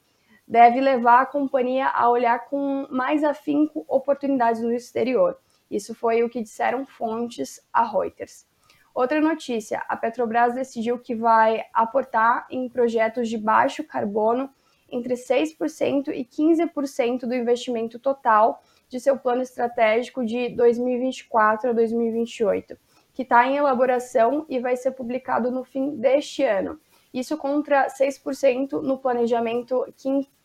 deve 0.47 0.81
levar 0.81 1.23
a 1.23 1.27
companhia 1.27 1.89
a 1.89 2.09
olhar 2.09 2.47
com 2.49 2.87
mais 2.91 3.25
afinco 3.25 3.85
oportunidades 3.89 4.63
no 4.63 4.73
exterior. 4.73 5.37
Isso 5.69 5.93
foi 5.93 6.23
o 6.23 6.31
que 6.31 6.43
disseram 6.43 6.87
fontes 6.87 7.61
a 7.73 7.83
Reuters. 7.83 8.47
Outra 8.95 9.21
notícia: 9.21 9.83
a 9.89 9.97
Petrobras 9.97 10.55
decidiu 10.55 10.99
que 10.99 11.15
vai 11.15 11.65
aportar 11.73 12.47
em 12.51 12.69
projetos 12.69 13.29
de 13.29 13.37
baixo 13.37 13.83
carbono 13.83 14.49
entre 14.91 15.15
6% 15.15 16.09
e 16.09 16.25
15% 16.25 17.21
do 17.21 17.35
investimento 17.35 17.99
total 17.99 18.63
de 18.89 18.99
seu 18.99 19.17
plano 19.17 19.43
estratégico 19.43 20.25
de 20.25 20.49
2024 20.51 21.71
a 21.71 21.73
2028, 21.73 22.77
que 23.15 23.23
está 23.23 23.47
em 23.47 23.57
elaboração 23.57 24.45
e 24.49 24.59
vai 24.59 24.77
ser 24.77 24.93
publicado 24.93 25.51
no 25.51 25.65
fim 25.65 25.97
deste 25.97 26.43
ano. 26.43 26.79
Isso 27.13 27.37
contra 27.37 27.89
6% 27.89 28.81
no 28.83 28.99
planejamento 28.99 29.85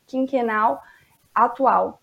quinquenal 0.06 0.82
atual. 1.34 2.02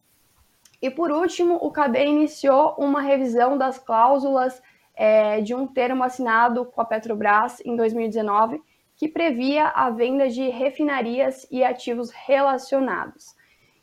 E 0.81 0.91
por 0.91 1.13
último, 1.13 1.57
o 1.63 1.71
CADE 1.71 2.05
iniciou 2.05 2.75
uma 2.77 3.01
revisão 3.01 3.57
das 3.57 3.79
cláusulas 3.79 4.61
é, 4.95 5.41
de 5.41 5.55
um 5.55 5.67
termo 5.67 6.03
assinado 6.03 6.65
com 6.67 6.81
a 6.81 6.85
Petrobras 6.85 7.61
em 7.65 7.77
2019 7.77 8.61
que 9.03 9.09
previa 9.09 9.67
a 9.67 9.91
venda 9.91 10.29
de 10.29 10.49
refinarias 10.49 11.45
e 11.51 11.65
ativos 11.65 12.13
relacionados. 12.13 13.35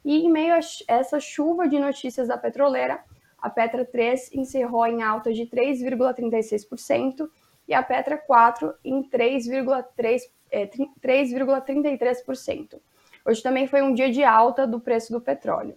E 0.06 0.20
em 0.20 0.32
meio 0.32 0.54
a 0.54 0.60
essa 0.88 1.20
chuva 1.20 1.68
de 1.68 1.78
notícias 1.78 2.30
da 2.30 2.38
petroleira, 2.38 3.04
a 3.38 3.50
Petra 3.50 3.84
3 3.84 4.32
encerrou 4.32 4.88
em 4.88 5.04
alta 5.04 5.34
de 5.34 5.42
3,36% 5.42 7.30
e 7.68 7.74
a 7.74 7.84
Petra 7.84 8.18
4 8.18 8.74
em 8.82 9.04
3,33%. 9.10 10.30
É, 10.50 10.70
Hoje 13.26 13.44
também 13.44 13.68
foi 13.68 13.82
um 13.82 13.94
dia 13.94 14.10
de 14.10 14.24
alta 14.24 14.66
do 14.66 14.80
preço 14.80 15.12
do 15.12 15.20
petróleo. 15.20 15.76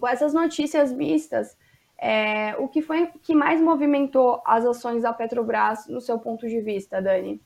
Com 0.00 0.08
essas 0.08 0.32
notícias 0.32 0.90
mistas, 0.90 1.58
é, 1.98 2.56
o 2.56 2.68
que 2.68 2.80
foi 2.80 3.08
que 3.22 3.34
mais 3.34 3.60
movimentou 3.60 4.40
as 4.46 4.64
ações 4.64 5.02
da 5.02 5.12
Petrobras 5.12 5.86
no 5.88 6.00
seu 6.00 6.18
ponto 6.18 6.48
de 6.48 6.62
vista, 6.62 7.02
Dani? 7.02 7.38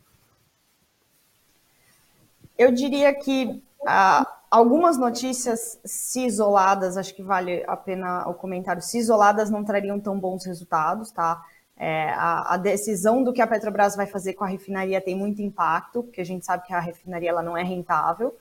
Eu 2.56 2.70
diria 2.72 3.12
que 3.12 3.62
a, 3.86 4.26
algumas 4.50 4.96
notícias, 4.96 5.78
se 5.84 6.24
isoladas, 6.24 6.96
acho 6.96 7.14
que 7.14 7.22
vale 7.22 7.64
a 7.66 7.76
pena 7.76 8.28
o 8.28 8.34
comentário, 8.34 8.80
se 8.80 8.98
isoladas 8.98 9.50
não 9.50 9.64
trariam 9.64 9.98
tão 9.98 10.18
bons 10.18 10.44
resultados, 10.44 11.10
tá? 11.10 11.42
É, 11.76 12.10
a, 12.10 12.54
a, 12.54 12.56
decisão 12.56 13.24
do 13.24 13.32
que 13.32 13.42
a 13.42 13.46
Petrobras 13.48 13.96
vai 13.96 14.06
fazer 14.06 14.34
com 14.34 14.44
a 14.44 14.46
refinaria 14.46 15.00
tem 15.00 15.16
muito 15.16 15.42
impacto, 15.42 16.04
porque 16.04 16.20
a 16.20 16.24
gente 16.24 16.46
sabe 16.46 16.64
que 16.64 16.72
a 16.72 16.78
refinaria 16.78 17.30
ela 17.30 17.42
não 17.42 17.56
é 17.56 17.64
rentável. 17.64 18.36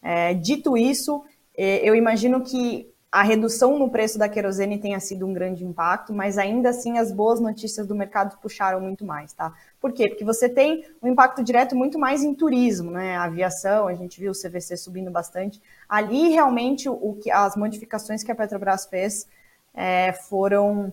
É, 0.00 0.32
dito 0.32 0.76
isso, 0.76 1.22
é, 1.56 1.86
eu 1.86 1.94
imagino 1.94 2.40
que 2.40 2.90
a 3.10 3.22
redução 3.22 3.78
no 3.78 3.90
preço 3.90 4.18
da 4.18 4.28
querosene 4.28 4.78
tenha 4.78 5.00
sido 5.00 5.26
um 5.26 5.32
grande 5.32 5.64
impacto, 5.64 6.12
mas 6.12 6.36
ainda 6.36 6.68
assim 6.68 6.98
as 6.98 7.10
boas 7.10 7.40
notícias 7.40 7.86
do 7.86 7.94
mercado 7.94 8.38
puxaram 8.38 8.80
muito 8.80 9.04
mais, 9.04 9.32
tá? 9.32 9.52
Por 9.80 9.92
quê? 9.92 10.08
Porque 10.08 10.24
você 10.24 10.48
tem 10.48 10.84
um 11.02 11.08
impacto 11.08 11.42
direto 11.42 11.74
muito 11.74 11.98
mais 11.98 12.22
em 12.22 12.34
turismo, 12.34 12.90
né? 12.90 13.16
A 13.16 13.24
aviação, 13.24 13.88
a 13.88 13.94
gente 13.94 14.20
viu 14.20 14.32
o 14.32 14.34
CVC 14.34 14.76
subindo 14.76 15.10
bastante. 15.10 15.60
Ali 15.88 16.28
realmente 16.28 16.88
o 16.88 17.14
que 17.14 17.30
as 17.30 17.56
modificações 17.56 18.22
que 18.22 18.30
a 18.30 18.34
Petrobras 18.34 18.86
fez 18.86 19.26
é, 19.74 20.12
foram 20.12 20.92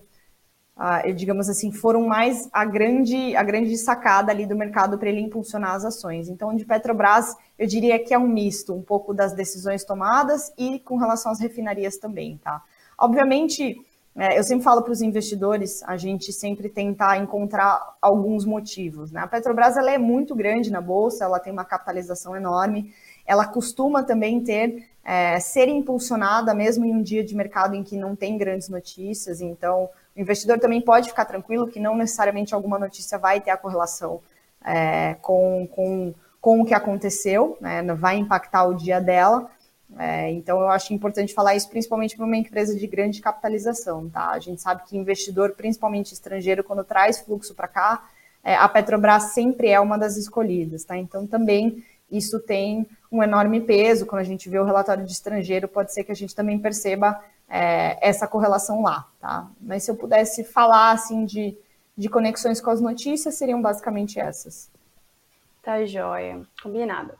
uh, 0.76 1.12
digamos 1.14 1.48
assim, 1.48 1.72
foram 1.72 2.06
mais 2.06 2.48
a 2.52 2.64
grande, 2.64 3.34
a 3.34 3.42
grande 3.42 3.76
sacada 3.76 4.30
ali 4.30 4.46
do 4.46 4.54
mercado 4.54 4.98
para 4.98 5.08
ele 5.08 5.20
impulsionar 5.20 5.74
as 5.74 5.84
ações. 5.84 6.28
Então, 6.28 6.54
de 6.54 6.64
Petrobras, 6.64 7.34
eu 7.58 7.66
diria 7.66 7.98
que 7.98 8.12
é 8.12 8.18
um 8.18 8.28
misto, 8.28 8.74
um 8.74 8.82
pouco 8.82 9.14
das 9.14 9.32
decisões 9.32 9.84
tomadas 9.84 10.52
e 10.58 10.78
com 10.80 10.96
relação 10.96 11.32
às 11.32 11.40
refinarias 11.40 11.96
também, 11.96 12.38
tá? 12.42 12.62
Obviamente, 12.98 13.76
é, 14.18 14.38
eu 14.38 14.42
sempre 14.42 14.64
falo 14.64 14.82
para 14.82 14.92
os 14.92 15.02
investidores, 15.02 15.82
a 15.82 15.96
gente 15.96 16.32
sempre 16.32 16.70
tentar 16.70 17.18
encontrar 17.18 17.96
alguns 18.00 18.46
motivos, 18.46 19.12
né? 19.12 19.20
A 19.20 19.26
Petrobras, 19.26 19.76
ela 19.76 19.90
é 19.90 19.98
muito 19.98 20.34
grande 20.34 20.70
na 20.70 20.80
Bolsa, 20.80 21.24
ela 21.24 21.38
tem 21.38 21.52
uma 21.52 21.66
capitalização 21.66 22.34
enorme, 22.34 22.94
ela 23.26 23.46
costuma 23.46 24.02
também 24.02 24.42
ter, 24.42 24.88
é, 25.04 25.38
ser 25.38 25.68
impulsionada 25.68 26.54
mesmo 26.54 26.86
em 26.86 26.94
um 26.94 27.02
dia 27.02 27.22
de 27.22 27.36
mercado 27.36 27.74
em 27.74 27.82
que 27.82 27.96
não 27.96 28.16
tem 28.16 28.38
grandes 28.38 28.70
notícias, 28.70 29.42
então 29.42 29.90
o 30.16 30.20
investidor 30.20 30.58
também 30.58 30.80
pode 30.80 31.10
ficar 31.10 31.26
tranquilo 31.26 31.68
que 31.68 31.78
não 31.78 31.94
necessariamente 31.94 32.54
alguma 32.54 32.78
notícia 32.78 33.18
vai 33.18 33.40
ter 33.40 33.50
a 33.50 33.56
correlação 33.56 34.22
é, 34.64 35.14
com, 35.20 35.68
com, 35.70 36.14
com 36.46 36.60
o 36.60 36.64
que 36.64 36.74
aconteceu, 36.74 37.58
né, 37.60 37.82
vai 37.92 38.18
impactar 38.18 38.66
o 38.66 38.74
dia 38.74 39.00
dela. 39.00 39.50
É, 39.98 40.30
então, 40.30 40.60
eu 40.60 40.68
acho 40.68 40.94
importante 40.94 41.34
falar 41.34 41.56
isso 41.56 41.68
principalmente 41.68 42.16
para 42.16 42.24
uma 42.24 42.36
empresa 42.36 42.78
de 42.78 42.86
grande 42.86 43.20
capitalização. 43.20 44.08
Tá? 44.08 44.30
A 44.30 44.38
gente 44.38 44.62
sabe 44.62 44.84
que 44.86 44.96
investidor, 44.96 45.54
principalmente 45.56 46.12
estrangeiro, 46.12 46.62
quando 46.62 46.84
traz 46.84 47.18
fluxo 47.18 47.52
para 47.52 47.66
cá, 47.66 48.08
é, 48.44 48.54
a 48.54 48.68
Petrobras 48.68 49.34
sempre 49.34 49.70
é 49.70 49.80
uma 49.80 49.98
das 49.98 50.16
escolhidas. 50.16 50.84
Tá? 50.84 50.96
Então, 50.96 51.26
também 51.26 51.82
isso 52.08 52.38
tem 52.38 52.86
um 53.10 53.24
enorme 53.24 53.60
peso. 53.60 54.06
Quando 54.06 54.20
a 54.20 54.24
gente 54.24 54.48
vê 54.48 54.60
o 54.60 54.64
relatório 54.64 55.04
de 55.04 55.10
estrangeiro, 55.10 55.66
pode 55.66 55.92
ser 55.92 56.04
que 56.04 56.12
a 56.12 56.16
gente 56.16 56.32
também 56.32 56.60
perceba 56.60 57.20
é, 57.48 57.98
essa 58.00 58.28
correlação 58.28 58.82
lá, 58.82 59.08
tá? 59.20 59.50
Mas 59.60 59.82
se 59.82 59.90
eu 59.90 59.96
pudesse 59.96 60.44
falar, 60.44 60.92
assim, 60.92 61.24
de, 61.24 61.58
de 61.96 62.08
conexões 62.08 62.60
com 62.60 62.70
as 62.70 62.80
notícias, 62.80 63.34
seriam 63.34 63.60
basicamente 63.60 64.20
essas. 64.20 64.70
Tá 65.66 65.84
joia, 65.84 66.46
combinado. 66.62 67.12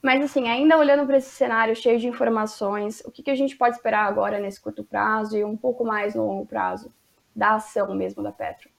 Mas, 0.00 0.24
assim, 0.24 0.48
ainda 0.48 0.78
olhando 0.78 1.04
para 1.04 1.16
esse 1.16 1.30
cenário 1.30 1.74
cheio 1.74 1.98
de 1.98 2.06
informações, 2.06 3.02
o 3.04 3.10
que, 3.10 3.24
que 3.24 3.30
a 3.32 3.34
gente 3.34 3.56
pode 3.56 3.74
esperar 3.74 4.06
agora 4.06 4.38
nesse 4.38 4.60
curto 4.60 4.84
prazo 4.84 5.36
e 5.36 5.42
um 5.42 5.56
pouco 5.56 5.84
mais 5.84 6.14
no 6.14 6.24
longo 6.24 6.46
prazo 6.46 6.92
da 7.34 7.56
ação 7.56 7.92
mesmo 7.96 8.22
da 8.22 8.30
Petro? 8.30 8.70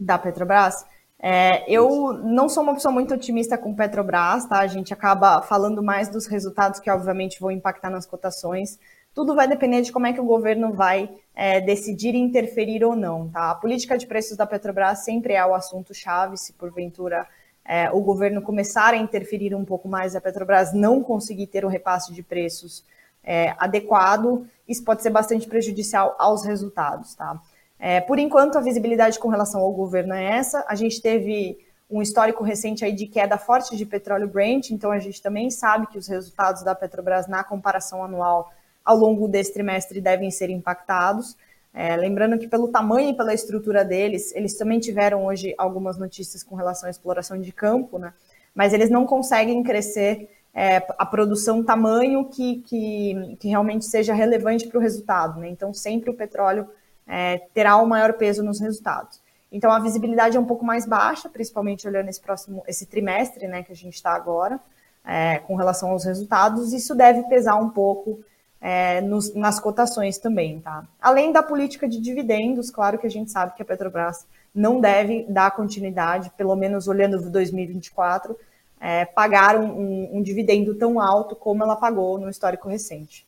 Da 0.00 0.18
Petrobras? 0.18 0.84
É, 1.16 1.64
eu 1.72 2.12
não 2.12 2.48
sou 2.48 2.64
uma 2.64 2.74
pessoa 2.74 2.90
muito 2.90 3.14
otimista 3.14 3.56
com 3.56 3.72
Petrobras, 3.72 4.46
tá? 4.46 4.58
A 4.58 4.66
gente 4.66 4.92
acaba 4.92 5.40
falando 5.42 5.80
mais 5.80 6.08
dos 6.08 6.26
resultados 6.26 6.80
que, 6.80 6.90
obviamente, 6.90 7.38
vão 7.38 7.52
impactar 7.52 7.88
nas 7.88 8.04
cotações. 8.04 8.80
Tudo 9.14 9.32
vai 9.32 9.46
depender 9.46 9.82
de 9.82 9.92
como 9.92 10.08
é 10.08 10.12
que 10.12 10.20
o 10.20 10.24
governo 10.24 10.72
vai 10.72 11.08
é, 11.36 11.60
decidir 11.60 12.16
interferir 12.16 12.82
ou 12.82 12.96
não. 12.96 13.28
Tá? 13.28 13.52
A 13.52 13.54
política 13.54 13.96
de 13.96 14.08
preços 14.08 14.36
da 14.36 14.44
Petrobras 14.44 15.04
sempre 15.04 15.34
é 15.34 15.46
o 15.46 15.54
assunto-chave, 15.54 16.36
se 16.36 16.52
porventura 16.54 17.24
é, 17.68 17.90
o 17.90 18.00
governo 18.00 18.40
começar 18.40 18.94
a 18.94 18.96
interferir 18.96 19.54
um 19.54 19.64
pouco 19.64 19.86
mais, 19.86 20.16
a 20.16 20.20
Petrobras 20.22 20.72
não 20.72 21.02
conseguir 21.02 21.48
ter 21.48 21.66
o 21.66 21.68
repasse 21.68 22.14
de 22.14 22.22
preços 22.22 22.82
é, 23.22 23.54
adequado, 23.58 24.46
isso 24.66 24.82
pode 24.82 25.02
ser 25.02 25.10
bastante 25.10 25.46
prejudicial 25.46 26.16
aos 26.18 26.46
resultados. 26.46 27.14
Tá? 27.14 27.38
É, 27.78 28.00
por 28.00 28.18
enquanto, 28.18 28.56
a 28.56 28.62
visibilidade 28.62 29.18
com 29.18 29.28
relação 29.28 29.60
ao 29.60 29.70
governo 29.70 30.14
é 30.14 30.38
essa. 30.38 30.64
A 30.66 30.74
gente 30.74 31.02
teve 31.02 31.58
um 31.90 32.00
histórico 32.00 32.42
recente 32.42 32.86
aí 32.86 32.92
de 32.92 33.06
queda 33.06 33.36
forte 33.36 33.76
de 33.76 33.84
petróleo 33.84 34.28
Brent, 34.28 34.70
então 34.70 34.90
a 34.90 34.98
gente 34.98 35.20
também 35.20 35.50
sabe 35.50 35.86
que 35.88 35.98
os 35.98 36.06
resultados 36.08 36.62
da 36.62 36.74
Petrobras 36.74 37.26
na 37.26 37.44
comparação 37.44 38.02
anual 38.02 38.50
ao 38.82 38.96
longo 38.96 39.28
desse 39.28 39.52
trimestre 39.52 40.00
devem 40.00 40.30
ser 40.30 40.48
impactados. 40.48 41.36
É, 41.72 41.96
lembrando 41.96 42.38
que 42.38 42.48
pelo 42.48 42.68
tamanho 42.68 43.10
e 43.10 43.14
pela 43.14 43.34
estrutura 43.34 43.84
deles, 43.84 44.34
eles 44.34 44.54
também 44.56 44.80
tiveram 44.80 45.26
hoje 45.26 45.54
algumas 45.56 45.98
notícias 45.98 46.42
com 46.42 46.54
relação 46.54 46.86
à 46.86 46.90
exploração 46.90 47.40
de 47.40 47.52
campo, 47.52 47.98
né? 47.98 48.12
mas 48.54 48.72
eles 48.72 48.90
não 48.90 49.06
conseguem 49.06 49.62
crescer 49.62 50.28
é, 50.54 50.84
a 50.98 51.06
produção 51.06 51.62
tamanho 51.62 52.24
que, 52.24 52.56
que, 52.62 53.36
que 53.38 53.48
realmente 53.48 53.84
seja 53.84 54.12
relevante 54.12 54.66
para 54.66 54.78
o 54.78 54.80
resultado. 54.80 55.38
Né? 55.38 55.48
Então, 55.48 55.72
sempre 55.72 56.10
o 56.10 56.14
petróleo 56.14 56.68
é, 57.06 57.38
terá 57.54 57.76
o 57.76 57.84
um 57.84 57.86
maior 57.86 58.14
peso 58.14 58.42
nos 58.42 58.58
resultados. 58.60 59.20
Então, 59.50 59.70
a 59.70 59.78
visibilidade 59.78 60.36
é 60.36 60.40
um 60.40 60.44
pouco 60.44 60.64
mais 60.64 60.84
baixa, 60.84 61.28
principalmente 61.28 61.86
olhando 61.86 62.08
esse 62.08 62.20
próximo 62.20 62.62
esse 62.66 62.86
trimestre 62.86 63.46
né, 63.46 63.62
que 63.62 63.72
a 63.72 63.76
gente 63.76 63.94
está 63.94 64.12
agora, 64.12 64.60
é, 65.04 65.38
com 65.38 65.54
relação 65.54 65.90
aos 65.90 66.04
resultados. 66.04 66.72
Isso 66.72 66.94
deve 66.94 67.22
pesar 67.28 67.56
um 67.56 67.70
pouco 67.70 68.20
é, 68.60 69.00
nos, 69.00 69.34
nas 69.34 69.60
cotações 69.60 70.18
também, 70.18 70.60
tá? 70.60 70.84
Além 71.00 71.32
da 71.32 71.42
política 71.42 71.88
de 71.88 72.00
dividendos, 72.00 72.70
claro 72.70 72.98
que 72.98 73.06
a 73.06 73.10
gente 73.10 73.30
sabe 73.30 73.54
que 73.54 73.62
a 73.62 73.64
Petrobras 73.64 74.26
não 74.54 74.80
deve 74.80 75.24
dar 75.28 75.50
continuidade, 75.52 76.30
pelo 76.36 76.56
menos 76.56 76.88
olhando 76.88 77.30
2024, 77.30 78.36
é, 78.80 79.04
pagar 79.04 79.56
um, 79.56 79.66
um, 79.66 80.18
um 80.18 80.22
dividendo 80.22 80.74
tão 80.74 81.00
alto 81.00 81.36
como 81.36 81.62
ela 81.62 81.76
pagou 81.76 82.18
no 82.18 82.28
histórico 82.28 82.68
recente. 82.68 83.26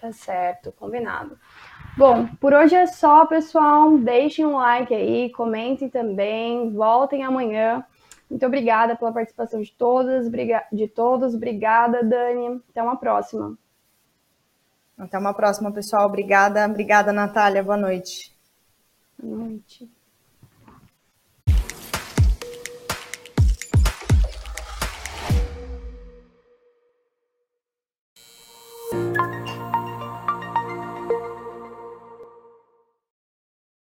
Tá 0.00 0.12
certo, 0.12 0.72
combinado. 0.72 1.38
Bom, 1.96 2.26
por 2.40 2.52
hoje 2.52 2.74
é 2.74 2.86
só, 2.86 3.24
pessoal. 3.24 3.96
Deixem 3.96 4.44
um 4.44 4.56
like 4.56 4.92
aí, 4.92 5.30
comentem 5.30 5.88
também, 5.88 6.70
voltem 6.72 7.22
amanhã. 7.22 7.84
Muito 8.28 8.44
obrigada 8.44 8.96
pela 8.96 9.12
participação 9.12 9.62
de 9.62 9.72
todas, 9.72 10.28
de 10.72 10.88
todos. 10.88 11.34
Obrigada, 11.34 12.02
Dani. 12.02 12.60
Até 12.68 12.82
uma 12.82 12.96
próxima. 12.96 13.56
Até 14.96 15.18
uma 15.18 15.34
próxima, 15.34 15.72
pessoal. 15.72 16.06
Obrigada. 16.06 16.64
Obrigada, 16.66 17.12
Natália. 17.12 17.62
Boa 17.62 17.76
noite. 17.76 18.32
Boa 19.18 19.36
noite. 19.48 19.90